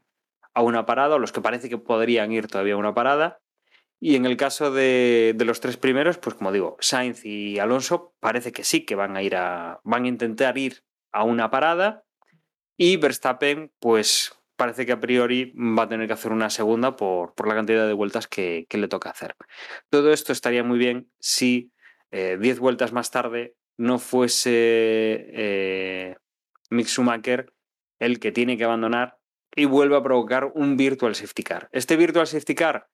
[0.53, 3.39] a una parada, o los que parece que podrían ir todavía a una parada.
[3.99, 8.51] Y en el caso de, los tres primeros, pues como digo, Sainz y Alonso parece
[8.51, 9.81] que sí que van a ir a.
[9.83, 12.05] van a intentar ir a una parada.
[12.77, 17.33] Y Verstappen, pues parece que a priori va a tener que hacer una segunda por,
[17.33, 19.35] por la cantidad de vueltas que, que, le toca hacer.
[19.89, 21.71] Todo esto estaría muy bien si
[22.11, 26.15] eh, diez vueltas más tarde no fuese eh,
[26.69, 27.53] Mick Schumacher
[27.99, 29.18] el que tiene que abandonar
[29.55, 31.69] y vuelve a provocar un virtual safety car.
[31.71, 32.89] Este virtual safety car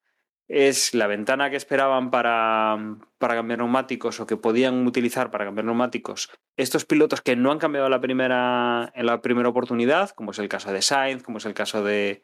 [0.48, 2.78] es la ventana que esperaban para,
[3.18, 7.58] para, cambiar neumáticos o que podían utilizar para cambiar neumáticos estos pilotos que no han
[7.58, 11.46] cambiado la primera, en la primera oportunidad, como es el caso de Sainz, como es
[11.46, 12.22] el caso de,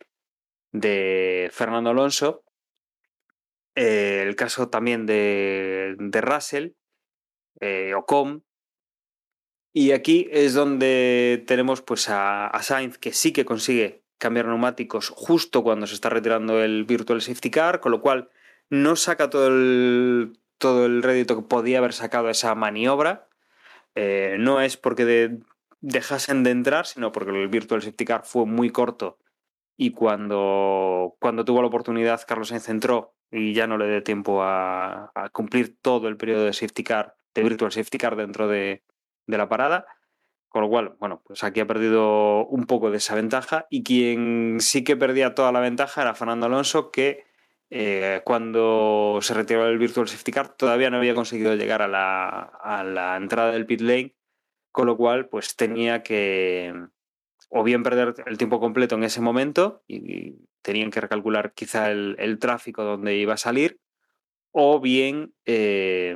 [0.72, 2.44] de Fernando Alonso,
[3.76, 6.74] eh, el caso también de, de Russell,
[7.60, 8.46] eh, Ocon.
[9.74, 15.64] Y aquí es donde tenemos pues a Sainz que sí que consigue cambiar neumáticos justo
[15.64, 18.30] cuando se está retirando el Virtual Safety Car, con lo cual
[18.70, 23.28] no saca todo el, todo el rédito que podía haber sacado esa maniobra.
[23.96, 25.40] Eh, no es porque de,
[25.82, 29.18] dejasen de entrar, sino porque el Virtual Safety Car fue muy corto
[29.76, 34.44] y cuando, cuando tuvo la oportunidad Carlos Sainz entró y ya no le dio tiempo
[34.44, 38.84] a, cumplir todo el periodo de safety car, de Virtual Safety Car dentro de,
[39.26, 39.88] de la parada.
[40.52, 44.58] Con lo cual, bueno, pues aquí ha perdido un poco de esa ventaja y quien
[44.60, 47.24] sí que perdía toda la ventaja era Fernando Alonso, que
[47.70, 52.39] eh, cuando se retiró el Virtual Safety Car todavía no había conseguido llegar a la,
[52.39, 54.14] a la entrada del pit lane,
[54.74, 56.74] con lo cual pues tenía que
[57.49, 62.16] o bien perder el tiempo completo en ese momento y, tenían que recalcular quizá el,
[62.20, 63.80] el tráfico donde iba a salir,
[64.52, 66.16] o bien eh,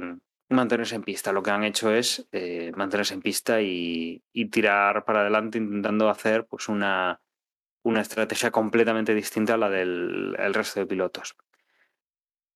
[0.49, 1.31] mantenerse en pista.
[1.31, 6.45] Lo que han hecho es eh, mantenerse en pista y, tirar para adelante intentando hacer
[6.45, 7.21] pues una,
[7.83, 11.35] una estrategia completamente distinta a la del resto de pilotos.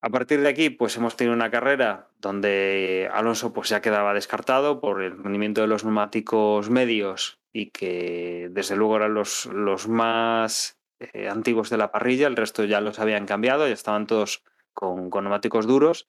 [0.02, 4.80] A partir de aquí, pues hemos tenido una carrera donde Alonso pues ya quedaba descartado
[4.80, 10.80] por el rendimiento de los neumáticos medios y que desde luego eran los, los más
[11.00, 15.10] eh, antiguos de la parrilla, el resto ya los habían cambiado, ya estaban todos con,
[15.10, 16.08] con neumáticos duros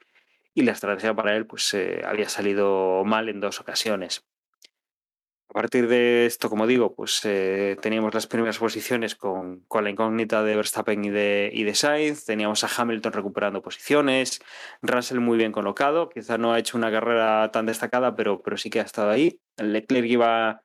[0.55, 4.25] y la estrategia para él pues eh, había salido mal en dos ocasiones.
[5.51, 9.91] A partir de esto, como digo, pues eh, teníamos las primeras posiciones con, con, la
[9.91, 14.41] incógnita de Verstappen y de, y de Sainz, teníamos a Hamilton recuperando posiciones,
[14.81, 18.71] Russell muy bien colocado, quizá no ha hecho una carrera tan destacada, pero, pero sí
[18.71, 19.41] que ha estado ahí.
[19.57, 20.63] Leclerc iba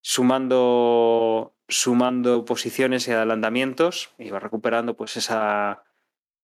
[0.00, 5.84] sumando, sumando posiciones y adelantamientos, iba recuperando pues esa,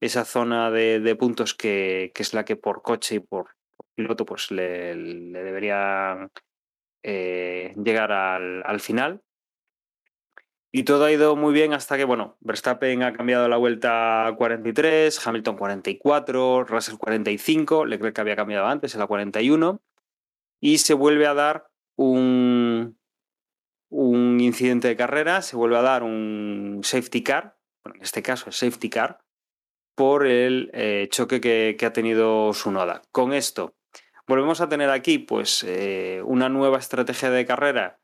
[0.01, 3.57] esa zona de, puntos que, es la que por coche y por,
[3.95, 6.31] piloto pues le, le deberían
[7.03, 9.23] eh, llegar al, al, final.
[10.73, 15.27] Y todo ha ido muy bien hasta que, bueno, Verstappen ha cambiado la vuelta 43,
[15.27, 19.83] Hamilton 44, Russell 45, Leclerc había cambiado antes en la 41,
[20.61, 22.99] y se vuelve a dar un,
[23.89, 28.51] un incidente de carrera, se vuelve a dar un safety car, bueno, en este caso
[28.51, 29.21] es safety car,
[30.01, 33.03] por el eh, choque que, ha tenido su noda.
[33.13, 33.75] Con esto,
[34.27, 38.01] volvemos a tener aquí pues eh, una nueva estrategia de carrera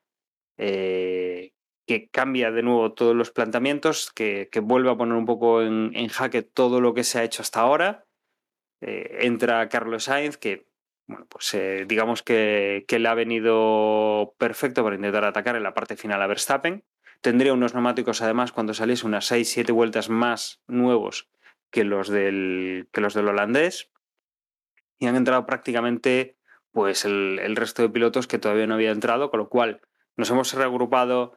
[0.59, 1.55] eh,
[1.87, 6.43] que cambia de nuevo todos los planteamientos, que, vuelve a poner un poco en, jaque
[6.43, 8.05] todo lo que se ha hecho hasta ahora.
[8.83, 10.67] Entra Carlos Sainz, que
[11.07, 11.57] bueno, pues
[11.89, 16.27] digamos que, que, le ha venido perfecto para intentar atacar en la parte final a
[16.27, 16.85] Verstappen.
[17.23, 21.31] Tendría unos neumáticos además cuando saliese unas 6-7 vueltas más nuevos
[21.77, 23.91] que los del, que los del holandés
[24.99, 26.39] y han entrado prácticamente
[26.73, 29.83] pues el, resto de pilotos que todavía no había entrado, con lo cual
[30.17, 31.35] nos hemos reagrupado,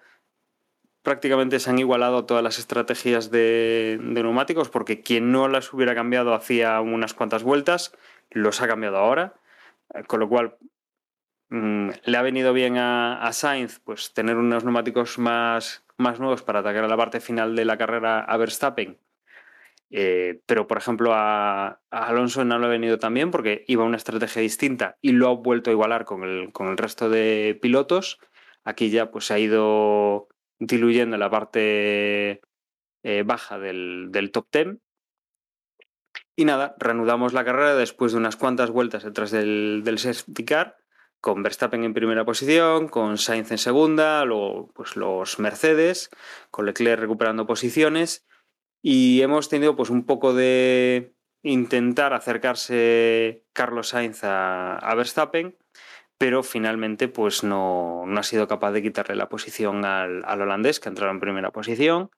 [1.01, 6.33] prácticamente se han igualado todas las estrategias de, neumáticos, porque quien no las hubiera cambiado
[6.33, 7.93] hacía unas cuantas vueltas,
[8.29, 9.33] los ha cambiado ahora,
[10.07, 10.55] con lo cual
[11.49, 16.43] mmm, le ha venido bien a, a, Sainz pues tener unos neumáticos más, más nuevos
[16.43, 18.97] para atacar a la parte final de la carrera a Verstappen
[19.91, 23.83] eh, pero, por ejemplo, a, a, Alonso no le ha venido tan bien porque iba
[23.83, 27.57] una estrategia distinta y lo ha vuelto a igualar con el, con el resto de
[27.61, 28.19] pilotos.
[28.63, 30.27] Aquí ya pues, se ha ido
[30.59, 32.41] diluyendo la parte
[33.03, 34.77] eh, baja del, del, top 10.
[36.35, 40.77] Y nada, reanudamos la carrera después de unas cuantas vueltas detrás del, del safety car,
[41.19, 46.09] con Verstappen en primera posición, con Sainz en segunda, luego pues, los Mercedes,
[46.49, 48.25] con Leclerc recuperando posiciones
[48.81, 51.13] y hemos tenido pues un poco de
[51.43, 55.57] intentar acercarse Carlos Sainz a, Verstappen,
[56.17, 60.89] pero finalmente pues no, no, ha sido capaz de quitarle la posición al, holandés que
[60.89, 62.09] ha entrado en primera posición.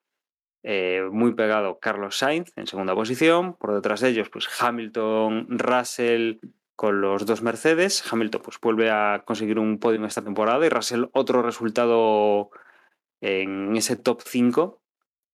[0.64, 6.38] Eh, muy pegado Carlos Sainz en segunda posición, por detrás de ellos pues Hamilton, Russell
[6.76, 8.04] con los dos Mercedes.
[8.12, 12.52] Hamilton pues vuelve a conseguir un podium esta temporada y Russell otro resultado
[13.22, 14.81] en ese top 5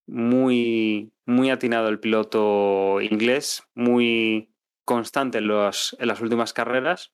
[0.08, 4.52] muy, muy atinado el piloto inglés, muy
[4.84, 7.12] constante en, los, en las últimas carreras.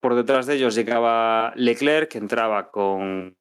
[0.00, 3.36] Por detrás de ellos llegaba Leclerc, que entraba con,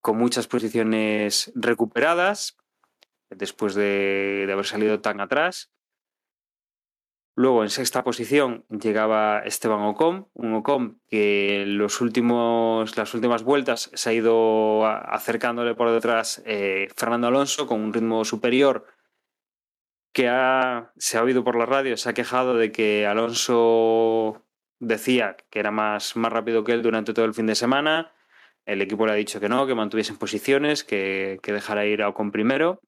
[0.00, 2.56] con muchas posiciones recuperadas
[3.30, 5.72] después de, de, haber salido tan atrás.
[7.38, 13.90] Luego en sexta posición llegaba Esteban Ocon, un Ocon que los últimos, las últimas vueltas
[13.92, 18.86] se ha ido acercándole por detrás eh, Fernando Alonso con un ritmo superior
[20.14, 24.42] que ha, se ha oído por la radio, se ha quejado de que Alonso
[24.78, 28.14] decía que era más, más rápido que él durante todo el fin de semana.
[28.64, 32.08] El equipo le ha dicho que no, que mantuviesen posiciones, que, que dejara ir a
[32.08, 32.80] Ocon primero.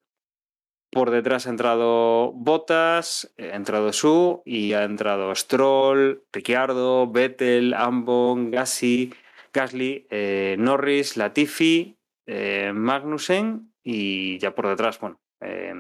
[0.90, 8.50] Por detrás ha entrado Bottas, ha entrado Su y ha entrado Stroll, Ricciardo, Vettel, Ambon,
[8.50, 9.12] Gassi,
[9.52, 15.74] Gasly, eh, Norris, Latifi, eh, Magnussen y ya por detrás, bueno, eh,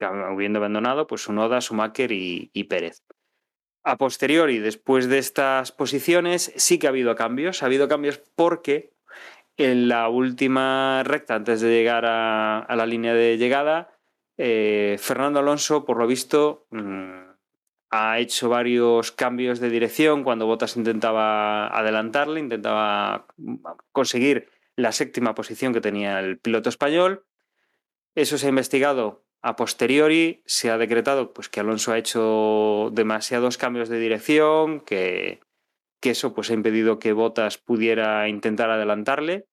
[0.00, 3.02] habiendo abandonado, pues Sunoda, Schumacher y, y Pérez.
[3.82, 7.62] A posteriori, después de estas posiciones, sí que ha habido cambios.
[7.62, 8.94] Ha habido cambios porque
[9.56, 13.93] en la última recta, antes de llegar a la línea de llegada,
[14.36, 17.24] eh, Fernando Alonso, por lo visto, mmm,
[17.90, 20.24] ha hecho varios cambios de dirección.
[20.24, 23.26] Cuando Bottas intentaba adelantarle, intentaba
[23.92, 27.24] conseguir la séptima posición que tenía el piloto español.
[28.16, 33.58] Eso se ha investigado a posteriori, se ha decretado pues, que Alonso ha hecho demasiados
[33.58, 35.40] cambios de dirección, que,
[36.02, 39.46] eso pues, ha impedido que Bottas pudiera intentar adelantarle.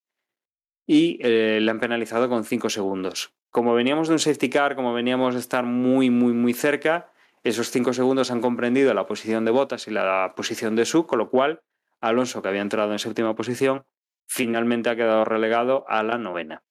[0.87, 4.93] Y eh, le han penalizado con 5 segundos como veníamos de un safety car, como
[4.93, 7.11] veníamos de estar muy, muy, muy cerca,
[7.43, 11.19] esos cinco segundos han comprendido la posición de Bottas y la posición de Su, con
[11.19, 11.61] lo cual
[11.99, 13.85] Alonso, que había entrado en séptima posición,
[14.27, 16.63] finalmente ha quedado relegado a la novena.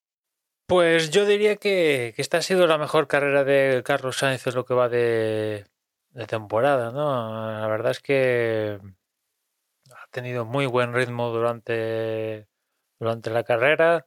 [0.66, 4.54] Pues yo diría que, que esta ha sido la mejor carrera de Carlos Sainz en
[4.54, 5.66] lo que va de,
[6.10, 7.60] de temporada, ¿no?
[7.60, 8.78] La verdad es que
[9.90, 12.46] ha tenido muy buen ritmo durante,
[12.98, 14.06] durante la carrera,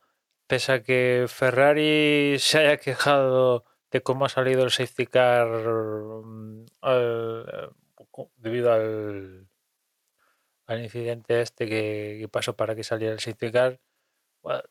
[0.54, 6.66] pese a que Ferrari se haya quejado de cómo ha salido el safety car mm,
[6.82, 7.72] al-
[8.38, 9.48] debido al,
[10.68, 13.80] al incidente este que, pasó para que saliera el safety car,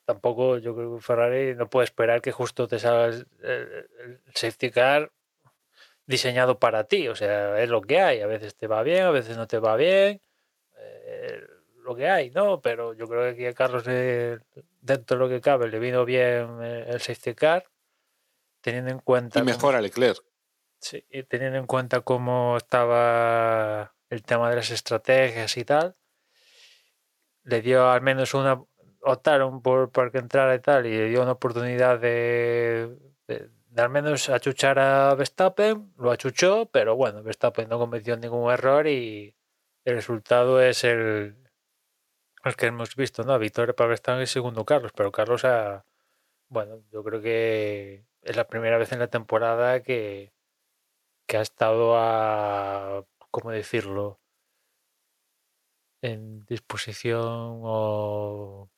[0.04, 5.10] tampoco yo creo que Ferrari no puede esperar que justo te salga el safety car
[6.06, 7.08] diseñado para ti.
[7.08, 8.20] O sea, es lo que hay.
[8.20, 10.20] A veces te va bien, a veces no te va bien.
[10.78, 11.40] eh,
[11.82, 12.60] lo que hay, ¿no?
[12.60, 14.38] Pero yo creo que aquí a Carlos, eh,
[14.80, 17.64] dentro de lo que cabe, le vino bien eh, el safety car,
[18.60, 19.38] teniendo en cuenta.
[19.38, 20.22] Y cómo- mejora Leclerc.
[20.78, 25.94] Sí, y teniendo en cuenta cómo estaba el tema de las estrategias y tal,
[27.44, 28.62] le dio al menos una,
[29.02, 33.82] optaron por, por que entrara y tal, y le dio una oportunidad de, de- de
[33.82, 39.34] al menos achuchar a Verstappen, lo achuchó, pero bueno, Verstappen no cometió ningún error y
[39.86, 41.36] el resultado es el,
[42.44, 43.38] el que hemos visto, ¿no?
[43.38, 45.84] Victoria para Verstappen y segundo Carlos, pero Carlos ha,
[46.48, 50.32] bueno, yo creo que es la primera vez en la temporada que
[51.26, 54.20] que ha estado a, ¿cómo decirlo?
[56.02, 58.68] En disposición o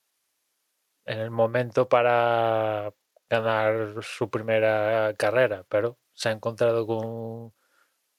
[1.07, 2.93] en el momento para
[3.29, 7.53] ganar su primera carrera, pero se ha encontrado con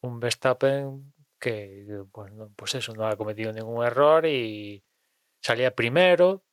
[0.02, 4.84] un Verstappen que, bueno, pues eso, no ha cometido ningún error y
[5.46, 6.44] salía primero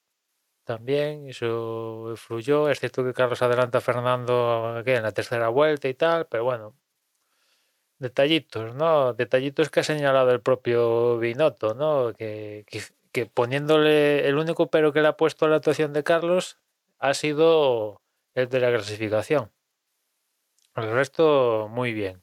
[0.65, 2.69] también, eso influyó.
[2.69, 6.77] Es cierto que Carlos adelanta a Fernando en la tercera vuelta y tal, pero bueno,
[7.99, 9.15] detallitos, ¿no?
[9.15, 12.13] Detallitos que ha señalado el propio Binotto, ¿no?
[12.15, 12.67] Que,
[13.35, 16.59] poniéndole el único pero que le ha puesto a la actuación de Carlos
[16.99, 18.03] ha sido
[18.35, 19.51] el de la clasificación.
[20.77, 22.23] El resto, muy bien.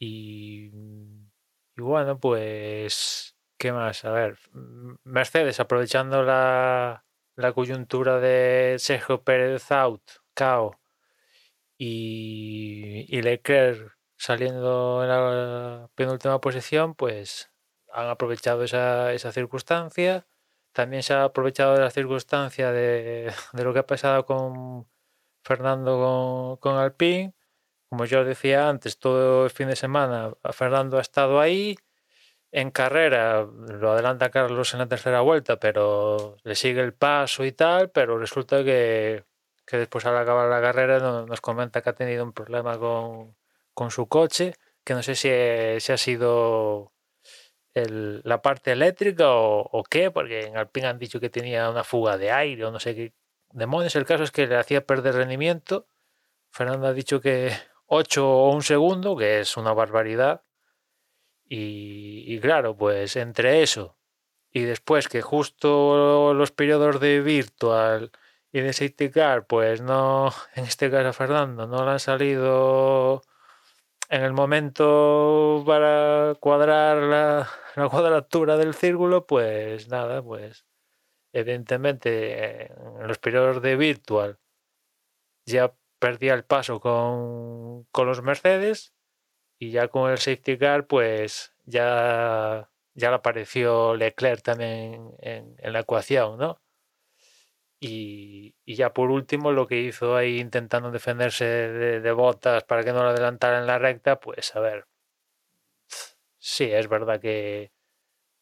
[0.00, 0.70] Y
[1.76, 4.04] bueno, pues, ¿qué más?
[4.04, 4.38] A ver,
[5.04, 7.04] Mercedes aprovechando la,
[7.36, 10.02] la coyuntura de Sergio Pérez out,
[11.76, 17.50] y, y Leclerc saliendo en la penúltima posición, pues
[17.92, 20.26] han aprovechado esa, esa circunstancia.
[20.72, 24.88] También se ha aprovechado de la circunstancia de, de lo que ha pasado con
[25.42, 27.34] Fernando con, con Alpine.
[27.88, 31.76] Como yo decía antes, todo el fin de semana Fernando ha estado ahí.
[32.62, 33.46] En carrera
[33.80, 38.18] lo adelanta Carlos en la tercera vuelta, pero le sigue el paso y tal, pero
[38.18, 39.24] resulta que,
[39.66, 43.36] que después al acabar la carrera no- nos comenta que ha tenido un problema con,
[43.74, 44.54] con su coche,
[44.84, 45.28] que no sé si,
[45.80, 46.92] si ha sido
[47.74, 51.84] el- la parte eléctrica o, o qué, porque en Alpine han dicho que tenía una
[51.84, 53.12] fuga de aire o no sé qué
[53.52, 53.94] demonios.
[53.96, 55.86] El caso es que le hacía perder rendimiento.
[56.50, 57.52] Fernando ha dicho que
[57.86, 60.42] 8 o un segundo, que es una barbaridad.
[61.48, 63.96] Y, claro, pues entre eso
[64.52, 68.10] y después que justo los periodos de virtual
[68.52, 73.22] y de safety car, pues no, en este caso Fernando, no le han salido
[74.10, 80.66] en el momento para cuadrar la, la cuadratura del círculo, pues nada, pues
[81.32, 84.38] evidentemente en los periodos de virtual
[85.46, 88.94] ya perdía el paso con, con los Mercedes
[89.58, 96.38] y ya con el safety car pues ya, ya apareció Leclerc también en, la ecuación,
[96.38, 96.60] ¿no?
[97.80, 102.82] Y, y ya por último lo que hizo ahí intentando defenderse de, de botas para
[102.82, 104.86] que no lo adelantara en la recta, pues a ver,
[106.38, 107.72] sí, es verdad que,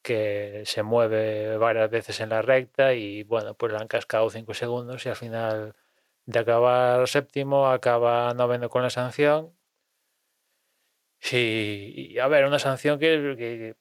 [0.07, 4.55] que se mueve varias veces en la recta y bueno, pues le han cascado cinco
[4.55, 5.75] segundos y al final
[6.27, 9.53] de acabar séptimo acaba noveno con la sanción.
[11.33, 13.75] Y, y, a ver, una sanción que,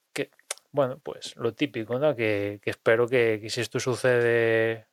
[0.72, 2.16] bueno, pues lo típico, ¿no?
[2.16, 4.88] Que, espero que, que si esto sucede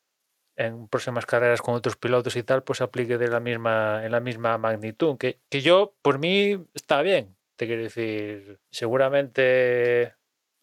[0.56, 4.12] en próximas carreras con otros pilotos y tal, pues se aplique de la misma, en
[4.12, 5.16] la misma magnitud.
[5.18, 7.36] Que, que yo, por mí, está bien.
[7.56, 10.14] Te quiero decir, seguramente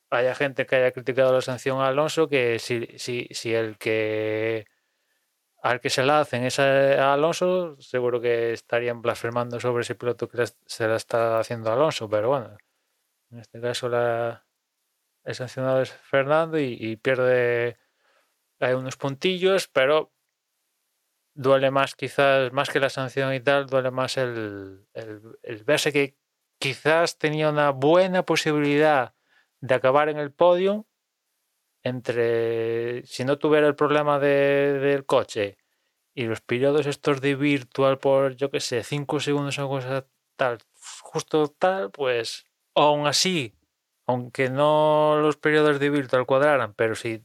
[0.10, 4.66] haya gente que haya criticado la sanción a Alonso, que si, si, si el que
[5.62, 10.28] al que se la hacen es a, Alonso, seguro que estarían blasfemando sobre ese piloto
[10.30, 12.58] que se la está haciendo Alonso, pero bueno,
[13.32, 14.48] en este caso la,
[15.26, 17.78] el sancionado es Fernando y, y pierde
[18.60, 20.14] hay unos puntillos, pero
[21.34, 25.94] duele más quizás, más que la sanción y tal, duele más el, el- el verse
[25.94, 26.18] que
[26.60, 29.14] quizás tenía una buena posibilidad
[29.62, 30.88] de acabar en el podio
[31.84, 35.58] entre si no tuviera el problema de- del coche
[36.14, 40.60] y los periodos estos de virtual por yo que sé, 5 segundos o cosa tal,
[41.02, 43.56] justo tal, pues aún así,
[44.08, 47.24] aunque no los periodos de virtual cuadraran, pero si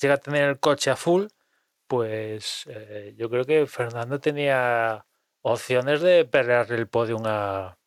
[0.00, 1.26] llega a tener el coche a full,
[1.88, 5.06] pues eh, yo creo que Fernando tenía
[5.42, 7.78] opciones de pelear el podium a,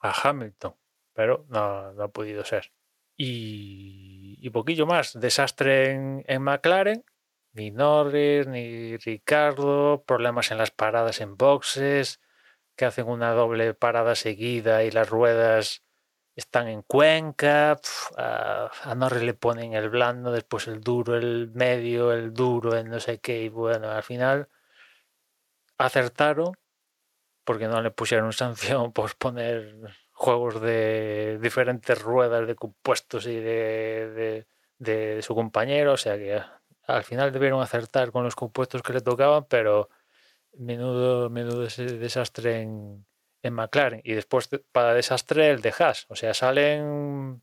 [0.00, 0.74] a Hamilton,
[1.14, 2.72] pero no, no ha podido ser.
[3.16, 7.04] Y, y poquillo más, desastre en, en McLaren,
[7.52, 12.20] ni Norris, ni Ricardo, problemas en las paradas en boxes,
[12.74, 15.84] que hacen una doble parada seguida y las ruedas
[16.34, 17.78] están en Cuenca,
[18.16, 22.90] a, a Norris le ponen el blando, después el duro, el medio, el duro, el
[22.90, 24.48] no sé qué, y bueno, al final
[25.78, 26.56] acertaron
[27.44, 29.76] porque no le pusieron sanción por poner
[30.22, 34.46] juegos de diferentes ruedas, de compuestos y de,
[34.78, 36.40] de, su compañero, o sea que
[36.86, 39.88] al final debieron acertar con los compuestos que le tocaban, pero
[40.54, 43.04] menudo, menudo desastre en,
[43.42, 44.00] en McLaren.
[44.04, 46.06] Y después de- para desastre el de Haas.
[46.08, 47.42] O sea, salen,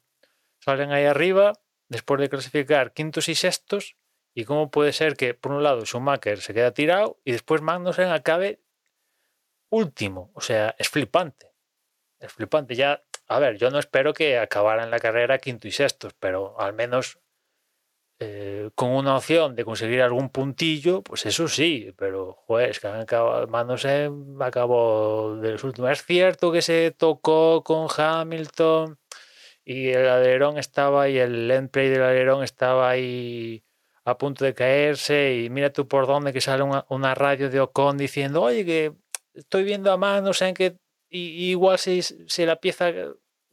[0.59, 1.53] salen ahí arriba
[1.89, 3.97] después de clasificar quintos y sextos.
[4.33, 8.09] ¿Y cómo puede ser que, por un lado, Schumacher se queda tirado y después Magnussen
[8.09, 8.61] acabe
[9.69, 10.31] último?
[10.33, 11.48] O sea, es flipante.
[12.19, 12.75] Es flipante.
[12.75, 16.73] Ya, a ver, yo no espero que acabaran la carrera quinto y sextos, pero al
[16.73, 17.19] menos
[18.21, 22.87] eh, con una opción de conseguir algún puntillo, pues eso sí, pero joder, es que
[22.87, 25.91] han acabado, Magnussen acabó de los últimos.
[25.91, 28.99] Es cierto que se tocó con Hamilton
[29.63, 33.63] y el alerón estaba ahí, el end play del alerón estaba ahí
[34.03, 37.97] a punto de caerse y mira tú por dónde que sale una, radio de Ocon
[37.97, 38.93] diciendo, oye, que
[39.33, 40.77] estoy viendo a Magnussen que
[41.09, 42.91] y- igual si, si la pieza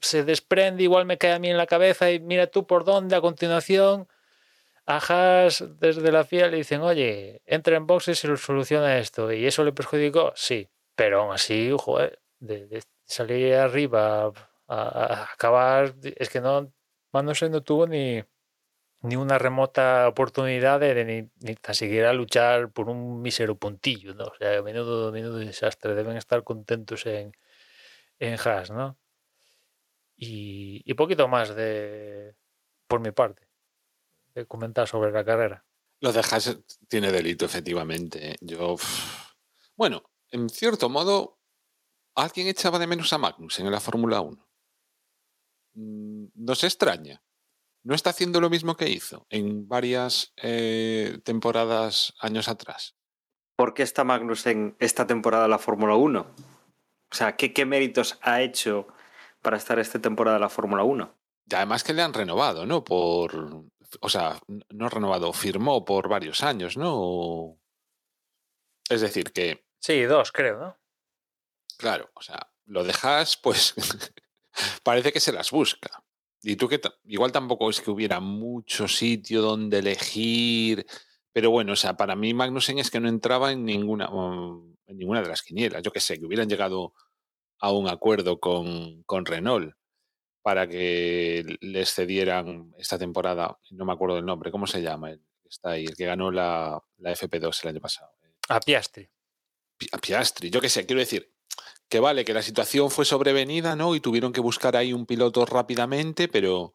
[0.00, 3.16] se desprende, igual me cae a mí en la cabeza y mira tú por dónde
[3.16, 4.08] a continuación
[4.86, 9.32] a Haas desde la FIA le dicen, oye, entra en boxes y soluciona esto.
[9.32, 10.32] ¿Y eso le perjudicó?
[10.36, 10.68] Sí.
[10.94, 14.32] Pero aún así, joder, de, de salir arriba a,
[14.68, 16.72] a acabar, es que no,
[17.12, 18.22] Magnussen no tuvo ni,
[19.02, 24.14] ni una remota oportunidad de, de ni, ni tan siquiera luchar por un mísero puntillo,
[24.14, 24.26] ¿no?
[24.26, 25.94] O sea, menudo, menudo desastre.
[25.94, 27.32] Deben estar contentos en,
[28.18, 28.98] en Haas, ¿no?
[30.16, 32.34] Y, y poquito más de
[32.88, 33.48] por mi parte
[34.34, 35.64] de comentar sobre la carrera.
[36.00, 36.58] Lo de Haas
[36.88, 38.36] tiene delito, efectivamente.
[38.40, 38.74] Yo.
[38.74, 39.32] uf.
[39.76, 41.38] Bueno, en cierto modo,
[42.14, 44.48] alguien echaba de menos a Magnussen en la Fórmula 1.
[45.74, 47.22] Mm, No se extraña.
[47.82, 52.96] No está haciendo lo mismo que hizo en varias eh, temporadas años atrás.
[53.54, 56.26] ¿Por qué está Magnussen esta temporada en la Fórmula 1?
[57.10, 58.88] O sea, ¿qué, qué méritos ha hecho
[59.42, 61.14] para estar esta temporada en la Fórmula 1?
[61.48, 62.82] Y además que le han renovado, ¿no?
[62.84, 63.64] Por.
[64.00, 64.38] O sea,
[64.70, 67.56] no renovado, firmó por varios años, ¿no?
[68.88, 70.76] Es decir, que Sí, dos, creo, ¿no?
[71.78, 73.72] Claro, o sea, lo dejas, pues
[74.82, 76.02] parece que se las busca.
[76.42, 80.86] Y tú que igual tampoco es que hubiera mucho sitio donde elegir,
[81.32, 84.98] pero bueno, o sea, para mí Magnussen es que no entraba en ninguna, um, en
[84.98, 85.82] ninguna de las quinielas.
[85.82, 86.92] Yo que sé, que hubieran llegado
[87.60, 89.74] a un acuerdo con, con Renault
[90.42, 95.10] para que les cedieran esta temporada, no me acuerdo del nombre, ¿cómo se llama?
[95.10, 98.10] El está ahí, el que ganó la, la FP2 el año pasado.
[98.48, 99.08] A Piastri.
[99.78, 101.32] Pi- a Piastri, yo qué sé, quiero decir
[101.88, 103.94] que vale, que la situación fue sobrevenida, ¿no?
[103.94, 106.72] Y tuvieron que buscar ahí un piloto rápidamente, pero,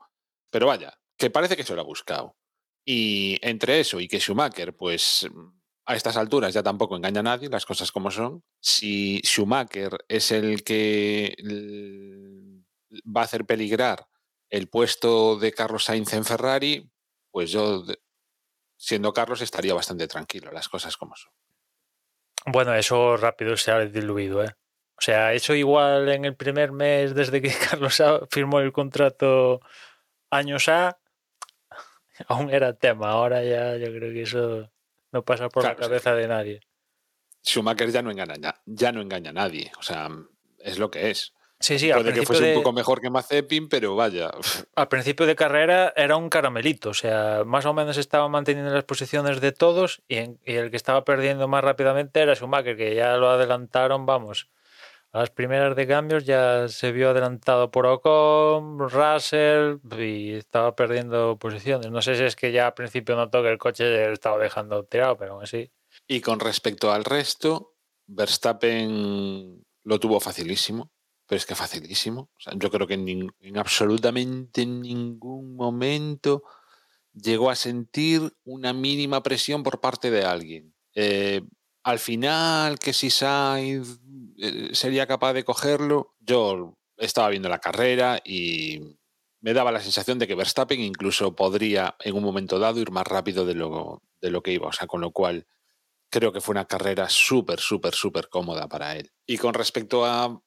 [0.49, 2.37] pero vaya, que parece que se lo ha buscado.
[2.85, 5.27] Y entre eso y que Schumacher, pues
[5.91, 8.43] a estas alturas ya tampoco engaña a nadie, las cosas como son.
[8.59, 11.35] Si Schumacher es el que
[13.05, 14.07] va a hacer peligrar
[14.49, 16.89] el puesto de Carlos Sainz en Ferrari,
[17.31, 17.83] pues yo,
[18.77, 21.31] siendo Carlos, estaría bastante tranquilo, las cosas como son.
[22.45, 24.55] Bueno, eso rápido se ha diluido, ¿eh?
[24.97, 29.61] O sea, eso igual en el primer mes desde que Carlos firmó el contrato
[30.29, 30.99] años A,
[32.27, 33.11] aún era tema.
[33.11, 34.70] Ahora ya yo creo que eso
[35.11, 36.61] no pasa por Claro, la cabeza de nadie.
[37.43, 39.71] Schumacher ya no engaña, ya no engaña a nadie.
[39.79, 40.09] O sea,
[40.59, 41.33] es lo que es.
[41.59, 44.31] Sí, sí, Puede que fuese de, un poco mejor que Mazepin, pero vaya.
[44.75, 46.89] al principio de carrera era un caramelito.
[46.89, 50.71] O sea, más o menos estaba manteniendo las posiciones de todos y, en- y el
[50.71, 54.49] que estaba perdiendo más rápidamente era Schumacher, que ya lo adelantaron, vamos.
[55.13, 61.37] A las primeras de cambios ya se vio adelantado por Ocon, Russell y estaba perdiendo
[61.37, 61.91] posiciones.
[61.91, 64.85] No sé si es que ya al principio notó que el coche le estaba dejando
[64.85, 65.69] tirado, pero aún así.
[66.07, 67.75] Y con respecto al resto,
[68.07, 70.91] Verstappen lo tuvo facilísimo.
[71.27, 72.29] Pero es que facilísimo.
[72.55, 76.43] Yo creo que en, absolutamente ningún momento
[77.13, 80.73] llegó a sentir una mínima presión por parte de alguien.
[80.93, 81.41] Eh,
[81.83, 84.01] al final, que si Sainz
[84.73, 88.97] sería capaz de cogerlo, yo estaba viendo la carrera y
[89.41, 93.07] me daba la sensación de que Verstappen incluso podría en un momento dado ir más
[93.07, 94.67] rápido de lo, de lo que iba.
[94.67, 95.47] O sea, con lo cual
[96.09, 99.11] creo que fue una carrera súper, súper, súper cómoda para él.
[99.25, 100.41] Y con respecto a,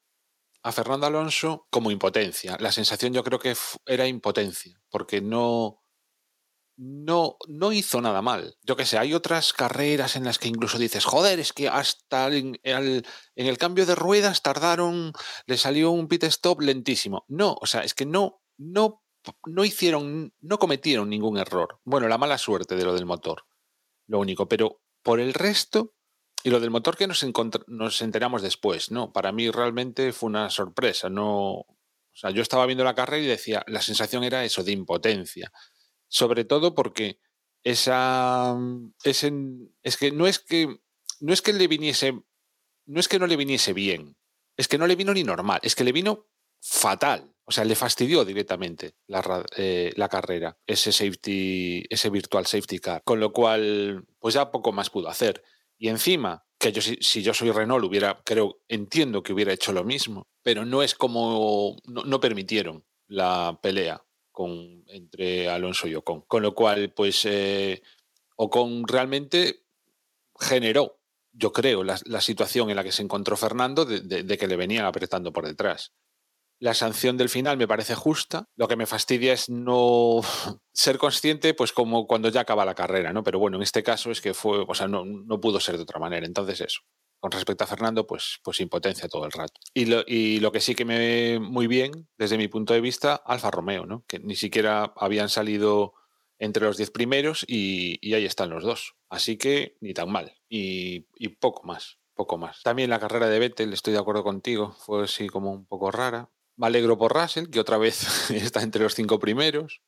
[0.63, 2.57] a Fernando Alonso, como impotencia.
[2.61, 3.55] La sensación yo creo que
[3.87, 5.84] era impotencia, porque no,
[6.77, 8.57] no, no hizo nada mal.
[8.63, 12.29] Yo que sé, hay otras carreras en las que incluso dices, joder, es que hasta
[12.29, 13.07] en, el,
[13.37, 15.13] en el cambio de ruedas tardaron,
[15.47, 17.25] le salió un pit stop lentísimo.
[17.29, 19.03] No, o sea, es que no, no,
[19.47, 21.81] no hicieron, no cometieron ningún error.
[21.85, 23.45] Bueno, la mala suerte de lo del motor,
[24.07, 25.95] lo único, pero por el resto,
[26.43, 27.25] y lo del motor que nos,
[27.69, 29.13] nos enteramos después, ¿no?
[29.13, 31.67] Para mí realmente fue una sorpresa, no...
[32.17, 35.51] O sea, yo estaba viendo la carrera y decía, la sensación era eso, de impotencia
[36.15, 37.19] sobre todo porque
[37.65, 38.57] esa
[39.03, 39.33] ese,
[39.83, 40.79] es que no es que
[41.19, 42.23] no es que le viniese
[42.87, 44.17] no es que no le viniese bien,
[44.57, 46.29] es que no le vino ni normal, es que le vino
[46.61, 47.33] fatal.
[47.47, 53.03] O sea, le fastidió directamente la, eh, la, carrera, ese safety, ese virtual safety car.
[53.05, 55.43] Con lo cual, pues ya poco más pudo hacer.
[55.77, 59.75] Y encima, que yo si, si yo soy Renault, hubiera, creo, entiendo que hubiera hecho
[59.75, 64.03] lo mismo, pero no es como, no, no permitieron la pelea
[64.35, 66.23] con, entre Alonso y Ocon.
[66.23, 67.83] Con lo cual, pues eh,
[68.37, 69.63] Ocon realmente
[70.39, 70.99] generó,
[71.33, 75.33] yo creo, la, situación en la que se encontró Fernando de, que le venían apretando
[75.33, 75.93] por detrás.
[76.59, 78.49] La sanción del final me parece justa.
[78.57, 80.21] Lo que me fastidia es no
[80.73, 83.23] ser consciente, pues como cuando ya acaba la carrera, ¿no?
[83.23, 86.01] Pero bueno, en este caso es que fue, o sea, no pudo ser de otra
[86.01, 86.27] manera.
[86.27, 86.81] Entonces eso
[87.25, 89.59] con respecto a Fernando, pues, pues impotencia todo el rato.
[89.73, 92.83] Y lo, y lo, que sí que me ve muy bien, desde mi punto de
[92.83, 94.05] vista, Alfa Romeo, ¿no?
[94.07, 95.95] que ni siquiera habían salido
[96.39, 98.97] entre los diez primeros y, y, ahí están los dos.
[99.09, 100.35] Así que ni tan mal.
[100.51, 102.63] Y, y, poco más, poco más.
[102.63, 106.29] También la carrera de Vettel, estoy de acuerdo contigo, fue así como un poco rara.
[106.57, 109.81] Me alegro por Russell, que otra vez está entre los cinco primeros.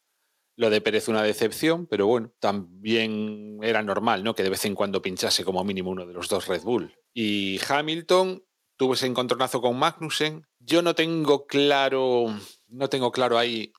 [0.56, 4.34] Lo de Pérez una decepción, pero bueno, también era normal, ¿no?
[4.34, 6.94] Que de vez en cuando pinchase como mínimo uno de los dos Red Bull.
[7.12, 8.42] Y Hamilton
[8.76, 10.46] tuvo ese encontronazo con Magnussen.
[10.58, 12.26] Yo no tengo claro,
[12.68, 13.72] no tengo claro ahí,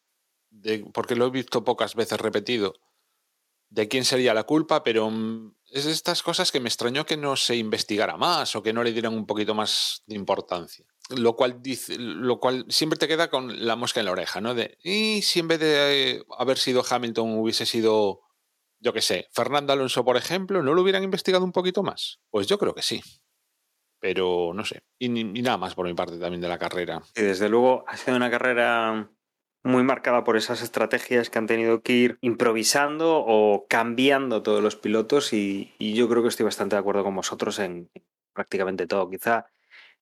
[0.94, 2.74] porque lo he visto pocas veces repetido,
[3.70, 7.18] de quién sería la culpa, pero mm, es de estas cosas que me extrañó que
[7.18, 11.36] no se investigara más o que no le dieran un poquito más de importancia lo
[11.36, 11.62] cual
[12.70, 14.54] siempre te queda con la mosca en la oreja, ¿no?
[14.54, 18.22] De, y si en vez de haber sido Hamilton hubiese sido,
[18.80, 22.20] yo qué sé, Fernando Alonso, por ejemplo, ¿no lo hubieran investigado un poquito más?
[22.30, 23.02] Pues yo creo que sí.
[24.00, 24.84] Pero no sé.
[25.00, 27.02] Y nada más por mi parte también de la carrera.
[27.16, 29.10] Y desde luego ha sido una carrera
[29.64, 34.76] muy marcada por esas estrategias que han tenido que ir improvisando o cambiando todos los
[34.76, 37.90] pilotos y, y yo creo que estoy bastante de acuerdo con vosotros en
[38.34, 39.10] prácticamente todo.
[39.10, 39.48] Quizá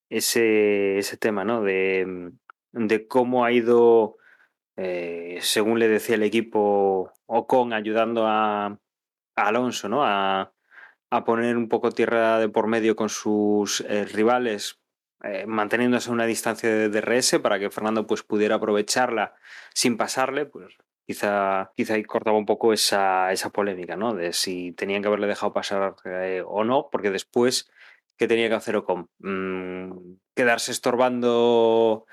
[0.08, 1.62] ese, ese tema, ¿no?
[1.62, 2.32] De,
[2.72, 4.16] de cómo ha ido,
[4.76, 8.78] eh, según le decía el equipo, Ocon ayudando a, a
[9.34, 10.04] Alonso, ¿no?
[10.04, 10.52] A,
[11.10, 14.80] a, poner un poco tierra de por medio con sus eh, rivales,
[15.22, 19.34] eh, manteniéndose a una distancia de DRS para que Fernando pues, pudiera aprovecharla
[19.72, 20.76] sin pasarle, pues
[21.06, 24.14] quizá, quizá ahí cortaba un poco esa, esa polémica, ¿no?
[24.14, 27.70] De si tenían que haberle dejado pasar eh, o no, porque después
[28.16, 29.08] ¿qué tenía que hacer Ocon?
[29.18, 32.06] Mm, quedarse estorbando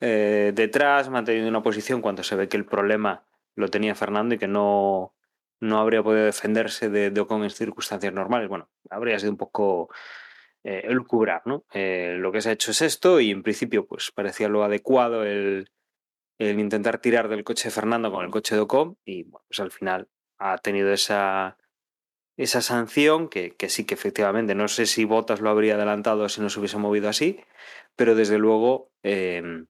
[0.00, 3.24] eh, detrás, manteniendo una posición cuando se ve que el problema
[3.54, 5.14] lo tenía Fernando y que no,
[5.60, 8.48] no habría podido defenderse de, de, en circunstancias normales.
[8.48, 9.90] Bueno, habría sido un poco
[10.64, 11.64] eh, el cubrar, ¿no?
[11.72, 15.24] Eh, lo que se ha hecho es esto y en principio pues parecía lo adecuado
[15.24, 15.70] el,
[16.38, 19.60] el, intentar tirar del coche de Fernando con el coche de Ocon y bueno, pues
[19.60, 20.08] al final
[20.38, 21.56] ha tenido esa
[22.42, 26.40] esa sanción, que, que, sí que efectivamente, no sé si Botas lo habría adelantado si
[26.40, 27.40] no se hubiese movido así,
[27.96, 29.64] pero desde luego eh,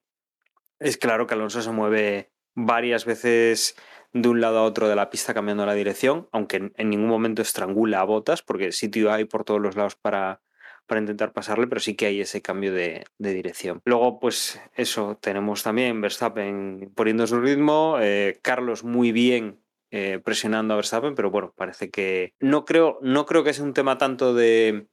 [0.79, 3.75] es claro que Alonso se mueve varias veces
[4.13, 7.09] de un lado a otro de la pista cambiando la dirección, aunque en, en ningún
[7.09, 10.41] momento estrangula a Botas, porque sitio hay por todos los lados para,
[10.85, 13.81] para intentar pasarle, pero sí que hay ese cambio de, de, dirección.
[13.85, 19.60] Luego, pues eso, tenemos también Verstappen poniendo su ritmo, eh, Carlos muy bien
[19.93, 23.73] eh, presionando a Verstappen, pero bueno, parece que no creo, no creo que sea un
[23.73, 24.87] tema tanto de,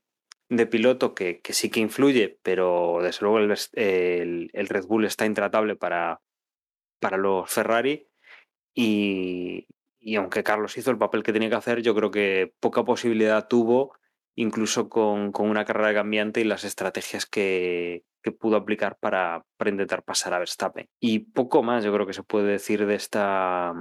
[0.71, 6.21] piloto que, sí que influye, pero desde luego el, Red Bull está intratable para,
[7.01, 8.09] para los Ferrari
[8.75, 9.69] y,
[10.17, 13.93] aunque Carlos hizo el papel que tenía que hacer, yo creo que poca posibilidad tuvo
[14.35, 19.71] incluso con, con una carrera cambiante y las estrategias que, que pudo aplicar para, para,
[19.71, 20.89] intentar pasar a Verstappen.
[21.01, 23.75] Y poco más yo creo que se puede decir de esta,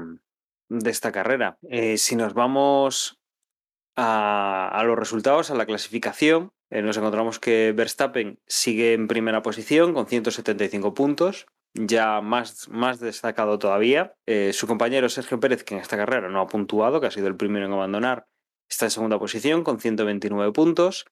[0.69, 1.57] de esta carrera.
[1.69, 3.19] Eh, si nos vamos
[3.95, 9.41] a, a, los resultados, a la clasificación, eh, nos encontramos que Verstappen sigue en primera
[9.41, 11.47] posición con 175 puntos.
[11.73, 14.15] ya más, más destacado todavía.
[14.25, 17.27] Eh, su compañero Sergio Pérez, que en esta carrera no ha puntuado, que ha sido
[17.27, 18.25] el primero en abandonar,
[18.69, 21.05] está en segunda posición con 129 puntos.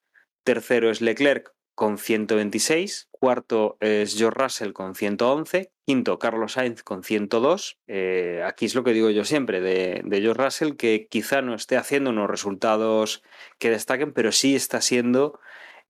[0.44, 3.08] Tercero es Leclerc con 126.
[3.12, 5.70] Cuarto es George Russell con 111.
[5.86, 7.78] Quinto, Carlos Sainz con 102.
[7.86, 11.54] Eh, aquí es lo que digo yo siempre de, de George Russell, que quizá no
[11.54, 13.22] esté haciendo unos resultados
[13.58, 15.38] que destaquen, pero sí está siendo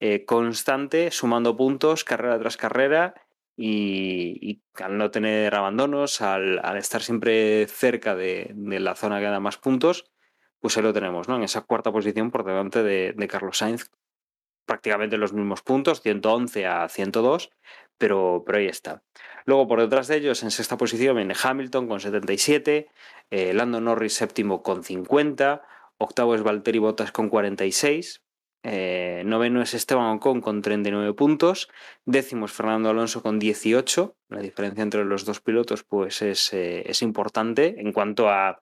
[0.00, 3.14] eh, constante, sumando puntos carrera tras carrera
[3.56, 9.26] y, al no tener abandonos, al, al estar siempre cerca de, de, la zona que
[9.26, 10.04] da más puntos,
[10.60, 11.36] pues ahí lo tenemos, ¿no?
[11.36, 13.90] En esa cuarta posición por delante de, de Carlos Sainz,
[14.66, 17.50] prácticamente los mismos puntos, 111 a 102,
[17.98, 19.02] pero, pero ahí está.
[19.46, 22.88] Luego, por detrás de ellos, en sexta posición viene Hamilton con 77,
[23.30, 25.62] eh, Lando Norris séptimo con 50,
[25.98, 28.22] octavo es Valtteri Bottas con 46,
[28.68, 31.68] eh, noveno es Esteban Ocon con 39 puntos,
[32.04, 36.82] décimo es Fernando Alonso con 18, la diferencia entre los dos pilotos pues es, eh,
[36.84, 38.60] es importante en cuanto a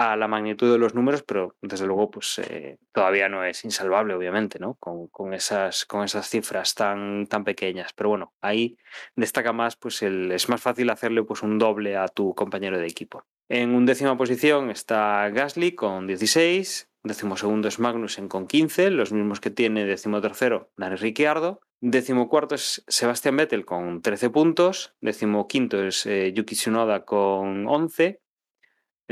[0.00, 4.14] a la magnitud de los números, pero desde luego pues eh, todavía no es insalvable,
[4.14, 4.76] obviamente, ¿no?
[4.80, 7.92] Con, con, esas, con esas cifras tan, tan pequeñas.
[7.92, 8.78] Pero bueno, ahí
[9.14, 12.86] destaca más, pues el, es más fácil hacerle pues un doble a tu compañero de
[12.86, 13.26] equipo.
[13.50, 19.38] En undécima posición está Gasly con 16, décimo segundo es Magnussen con 15, los mismos
[19.38, 25.46] que tiene décimo tercero Dani Ricciardo, décimo cuarto es Sebastian Vettel con 13 puntos, décimo
[25.46, 28.22] quinto es eh, Yuki Tsunoda con 11,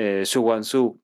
[0.00, 0.44] eh, Su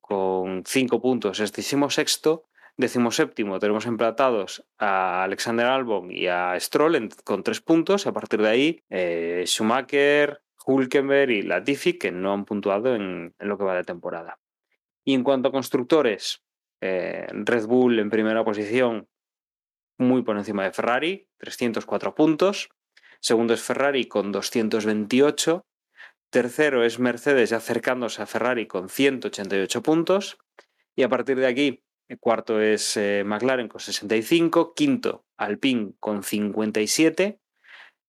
[0.00, 1.52] con 5 puntos es
[1.90, 2.44] sexto.
[2.76, 8.06] Décimo séptimo tenemos emplatados a Alexander Albon y a Stroll con 3 puntos.
[8.06, 13.48] A partir de ahí, eh, Schumacher, Hulkenberg y Latifi que no han puntuado en, en,
[13.48, 14.38] lo que va de temporada.
[15.04, 16.44] Y en cuanto a constructores,
[16.80, 19.08] eh, Red Bull en primera posición,
[19.98, 22.68] muy por encima de Ferrari, 304 puntos.
[23.18, 25.66] Segundo es Ferrari con 228.
[26.34, 30.36] Tercero es Mercedes acercándose a Ferrari con 188 puntos.
[30.96, 34.74] Y a partir de aquí, el cuarto es eh, McLaren con 65.
[34.74, 37.38] Quinto, Alpine con 57.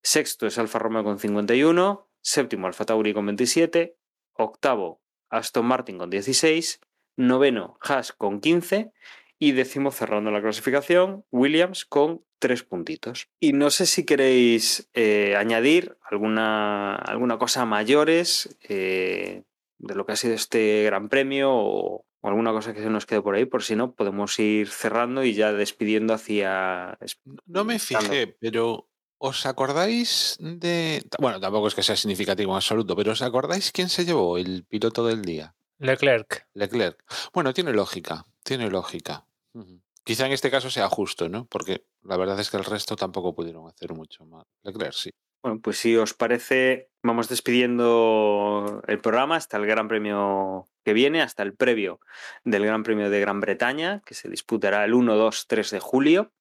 [0.02, 2.10] Sexto es Alfa Romeo con 51.
[2.20, 3.96] Séptimo, Alfa Tauri con 27.
[4.32, 5.00] Octavo,
[5.30, 6.80] Aston Martin con 16.
[7.14, 8.90] Noveno, Haas con 15.
[9.38, 13.28] Y décimo, cerrando la clasificación, Williams con tres puntitos.
[13.40, 19.42] Y no sé si queréis eh, añadir alguna, alguna cosa mayores eh,
[19.78, 23.06] de lo que ha sido este gran premio o, o, alguna cosa que se nos
[23.06, 26.98] quede por ahí, por si no, podemos ir cerrando y ya despidiendo hacia...
[27.46, 28.88] No me fijé, pero
[29.18, 31.02] ¿os acordáis de...
[31.20, 34.64] Bueno, tampoco es que sea significativo en absoluto, pero ¿os acordáis quién se llevó el
[34.64, 35.54] piloto del día?
[35.78, 36.46] Leclerc.
[36.54, 37.02] Leclerc.
[37.32, 39.26] Bueno, tiene lógica, tiene lógica.
[39.52, 39.82] Uh -huh.
[40.04, 41.46] Quizá en este caso sea justo, ¿no?
[41.46, 44.46] Porque la verdad es que el resto tampoco pudieron hacer mucho más.
[44.62, 45.10] Leclerc, sí.
[45.42, 51.22] Bueno, pues si os parece, vamos despidiendo el programa hasta el Gran Premio que viene,
[51.22, 52.00] hasta el previo
[52.44, 56.32] del Gran Premio de Gran Bretaña, que se disputará el 1, 2, 3 de julio.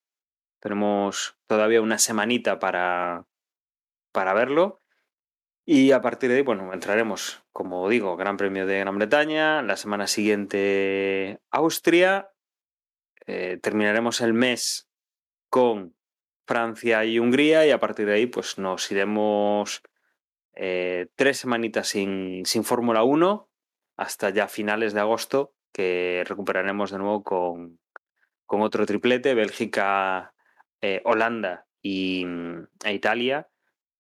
[0.60, 3.26] Tenemos todavía una semanita para,
[4.12, 4.82] para verlo.
[5.68, 9.78] Y a partir de ahí, bueno, entraremos, como digo, Gran Premio de Gran Bretaña, la
[9.78, 12.30] semana siguiente Austria,
[13.26, 14.88] eh, terminaremos el mes
[15.50, 15.96] con
[16.46, 19.82] Francia y Hungría y a partir de ahí pues nos iremos
[20.54, 23.50] eh, tres semanitas sin, sin Fórmula 1
[23.98, 27.80] hasta ya finales de agosto que recuperaremos de nuevo con,
[28.46, 30.36] con otro triplete, Bélgica,
[30.82, 32.28] eh, Holanda y,
[32.84, 33.50] e Italia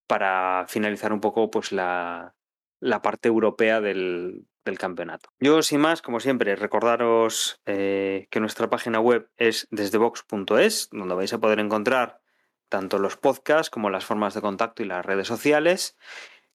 [0.07, 2.35] para finalizar un poco pues la,
[2.79, 5.29] la parte europea del, del, campeonato.
[5.39, 11.33] Yo, sin más, como siempre, recordaros eh, que nuestra página web es desdebox.es, donde vais
[11.33, 12.21] a poder encontrar
[12.69, 15.97] tanto los podcasts como las formas de contacto y las redes sociales,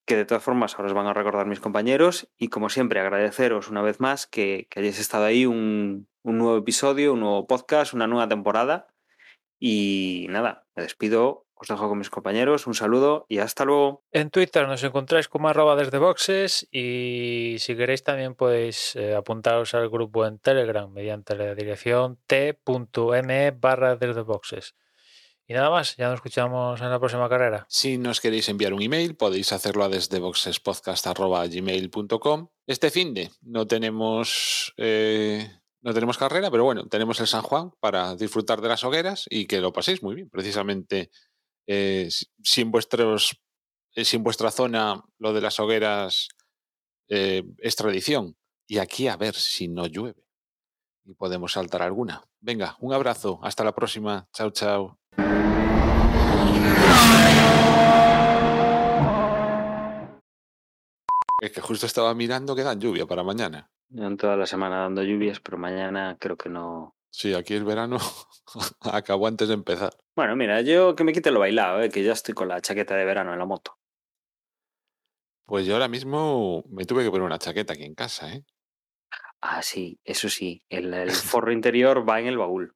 [0.05, 2.29] que de todas formas ahora os van a recordar mis compañeros.
[2.37, 6.57] Y como siempre, agradeceros una vez más que, que hayáis estado ahí un, un nuevo
[6.57, 8.87] episodio, un nuevo podcast, una nueva temporada.
[9.59, 14.03] Y nada, me despido os dejo con mis compañeros, un saludo y hasta luego.
[14.11, 19.73] En Twitter nos encontráis como arroba desde boxes y si queréis también podéis eh, apuntaros
[19.73, 24.75] al grupo en Telegram mediante la dirección t.me barra desde boxes.
[25.47, 27.65] Y nada más, ya nos escuchamos en la próxima carrera.
[27.67, 32.47] Si nos queréis enviar un email, podéis hacerlo a desde boxespodcast.gmail.com.
[32.67, 35.49] Este fin de no tenemos eh,
[35.81, 39.47] no tenemos carrera, pero bueno, tenemos el San Juan para disfrutar de las hogueras y
[39.47, 40.29] que lo paséis muy bien.
[40.29, 41.09] Precisamente
[41.67, 43.37] eh, si, en vuestros,
[43.95, 46.29] eh, si en vuestra zona lo de las hogueras
[47.07, 48.35] eh, es tradición,
[48.67, 50.23] y aquí a ver si no llueve
[51.03, 52.23] y podemos saltar alguna.
[52.39, 54.27] Venga, un abrazo, hasta la próxima.
[54.33, 54.97] Chao, chao.
[61.41, 63.67] Es que justo estaba mirando que dan lluvia para mañana.
[63.89, 66.95] En toda la semana dando lluvias, pero mañana creo que no.
[67.11, 67.97] Sí, aquí el verano
[68.81, 69.93] acabó antes de empezar.
[70.15, 71.89] Bueno, mira, yo que me quite lo bailado, ¿eh?
[71.89, 73.77] que ya estoy con la chaqueta de verano en la moto.
[75.45, 78.45] Pues yo ahora mismo me tuve que poner una chaqueta aquí en casa, ¿eh?
[79.41, 82.75] Ah, sí, eso sí, el, el forro interior va en el baúl.